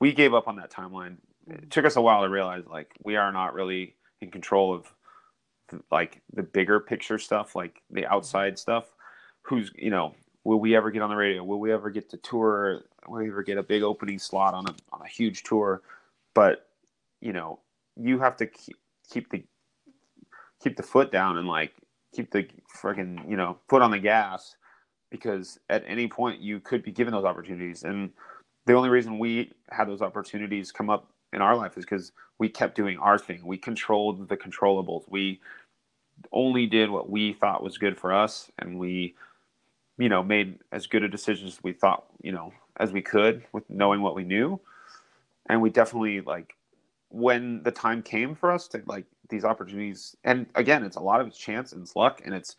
[0.00, 1.16] we gave up on that timeline
[1.48, 4.92] it took us a while to realize like we are not really in control of
[5.90, 8.86] like the bigger picture stuff, like the outside stuff.
[9.42, 11.42] Who's you know, will we ever get on the radio?
[11.44, 12.82] Will we ever get to tour?
[13.06, 15.82] Will we ever get a big opening slot on a on a huge tour?
[16.34, 16.68] But
[17.20, 17.60] you know,
[17.96, 18.76] you have to keep
[19.10, 19.44] keep the
[20.62, 21.72] keep the foot down and like
[22.14, 24.56] keep the freaking you know foot on the gas
[25.10, 28.10] because at any point you could be given those opportunities and
[28.66, 32.48] the only reason we had those opportunities come up in our life is because we
[32.48, 33.44] kept doing our thing.
[33.44, 35.04] We controlled the controllables.
[35.08, 35.40] We
[36.32, 39.14] only did what we thought was good for us, and we,
[39.98, 43.44] you know, made as good a decisions as we thought, you know, as we could
[43.52, 44.60] with knowing what we knew.
[45.48, 46.54] And we definitely like
[47.10, 50.16] when the time came for us to like these opportunities.
[50.24, 52.56] And again, it's a lot of it's chance and it's luck, and it's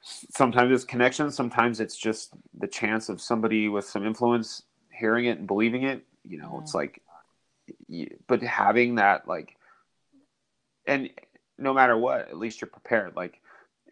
[0.00, 5.38] sometimes it's connections, sometimes it's just the chance of somebody with some influence hearing it
[5.38, 6.04] and believing it.
[6.24, 6.76] You know, it's mm.
[6.76, 7.02] like
[8.26, 9.56] but having that like
[10.86, 11.10] and
[11.58, 13.16] no matter what at least you're prepared.
[13.16, 13.40] Like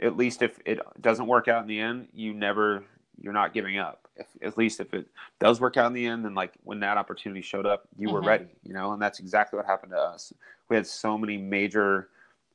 [0.00, 2.84] at least if it doesn't work out in the end you never
[3.20, 4.08] you're not giving up.
[4.16, 5.08] If, at least if it
[5.40, 8.14] does work out in the end then like when that opportunity showed up you mm-hmm.
[8.14, 8.92] were ready you know?
[8.92, 10.32] And that's exactly what happened to us.
[10.68, 12.08] We had so many major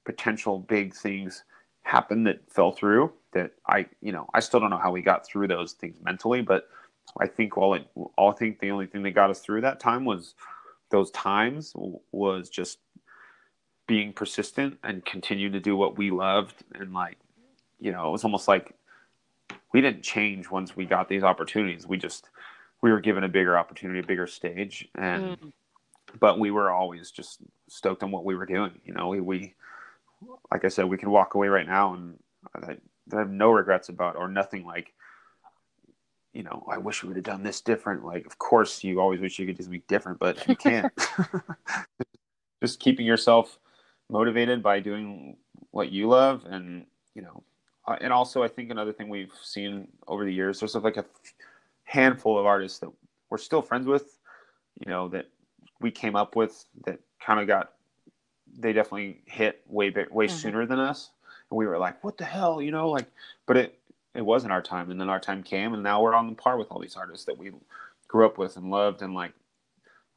[0.06, 1.44] potential big things
[1.84, 5.26] happen that fell through that i you know i still don't know how we got
[5.26, 6.68] through those things mentally but
[7.20, 9.80] i think all it all i think the only thing that got us through that
[9.80, 10.36] time was
[10.90, 11.74] those times
[12.12, 12.80] was just
[13.88, 17.18] being persistent and continue to do what we loved and like
[17.80, 18.76] you know it was almost like
[19.74, 22.30] we didn't change once we got these opportunities we just
[22.82, 25.52] we were given a bigger opportunity a bigger stage and mm.
[26.20, 29.56] but we were always just stoked on what we were doing you know we, we
[30.52, 32.20] like i said we can walk away right now and
[32.56, 32.78] I,
[33.12, 34.94] I have no regrets about or nothing like
[36.34, 38.06] you know, I wish we would have done this different.
[38.06, 40.92] Like, of course, you always wish you could do something different, but you can't.
[42.62, 43.58] Just keeping yourself
[44.10, 45.38] motivated by doing
[45.72, 47.44] what you love, and you know,
[47.88, 51.06] uh, and also I think another thing we've seen over the years, there's like a
[51.84, 52.90] handful of artists that
[53.30, 54.18] we're still friends with,
[54.86, 55.28] you know, that
[55.82, 57.74] we came up with that kind of got,
[58.58, 60.36] they definitely hit way way mm-hmm.
[60.36, 61.12] sooner than us,
[61.50, 63.10] and we were like, what the hell, you know, like,
[63.48, 63.79] but it
[64.16, 66.68] it wasn't our time and then our time came and now we're on par with
[66.72, 67.52] all these artists that we
[68.08, 69.34] grew up with and loved and like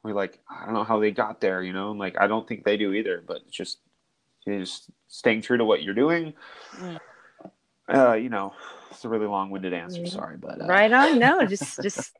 [0.03, 2.47] we're like i don't know how they got there you know and like i don't
[2.47, 3.79] think they do either but just
[4.45, 6.33] just staying true to what you're doing
[6.77, 6.99] mm.
[7.93, 8.53] uh you know
[8.91, 10.07] it's a really long-winded answer mm-hmm.
[10.07, 10.65] sorry but uh...
[10.65, 12.11] right on no just just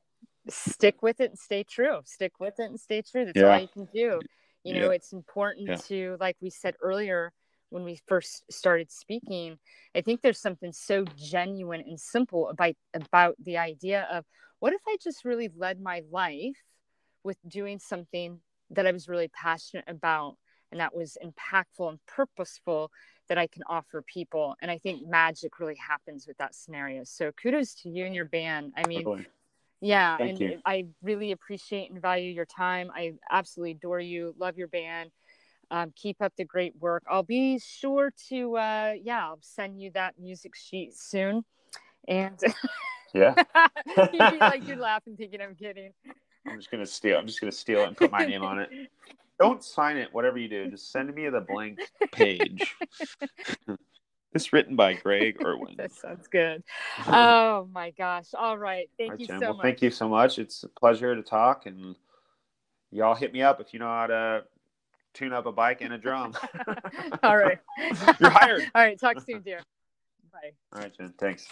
[0.49, 3.53] stick with it and stay true stick with it and stay true that's yeah.
[3.53, 4.19] all you can do
[4.63, 4.95] you know yeah.
[4.95, 5.75] it's important yeah.
[5.75, 7.31] to like we said earlier
[7.73, 9.57] when we first started speaking
[9.95, 14.23] i think there's something so genuine and simple about about the idea of
[14.59, 16.61] what if i just really led my life
[17.23, 20.37] with doing something that i was really passionate about
[20.71, 22.91] and that was impactful and purposeful
[23.29, 24.55] that i can offer people?
[24.61, 27.03] And i think magic really happens with that scenario.
[27.05, 28.73] So kudos to you and your band.
[28.75, 29.27] I mean totally.
[29.81, 30.59] yeah Thank and you.
[30.65, 32.91] i really appreciate and value your time.
[32.93, 34.35] I absolutely adore you.
[34.37, 35.11] Love your band
[35.73, 37.03] um, keep up the great work.
[37.09, 41.43] I'll be sure to, uh, yeah, I'll send you that music sheet soon.
[42.07, 42.39] And
[43.13, 43.33] yeah,
[44.13, 45.91] you'd be like, you're laughing, thinking I'm kidding.
[46.47, 47.17] I'm just gonna steal.
[47.17, 48.69] I'm just gonna steal it and put my name on it.
[49.39, 50.13] Don't sign it.
[50.13, 51.79] Whatever you do, just send me the blank
[52.11, 52.75] page.
[54.31, 55.75] This written by Greg Erwin.
[55.77, 56.63] that sounds good.
[57.07, 58.27] Oh my gosh!
[58.37, 59.39] All right, thank All right, you Jen.
[59.39, 59.63] so well, much.
[59.63, 60.37] thank you so much.
[60.37, 61.95] It's a pleasure to talk, and
[62.91, 64.43] y'all hit me up if you know how to
[65.13, 66.33] tune up a bike and a drum.
[67.23, 67.59] All right,
[68.19, 68.63] You're hired.
[68.75, 69.61] All right, talk soon, dear.
[70.31, 70.51] Bye.
[70.73, 71.13] All right, Jen.
[71.19, 71.47] Thanks.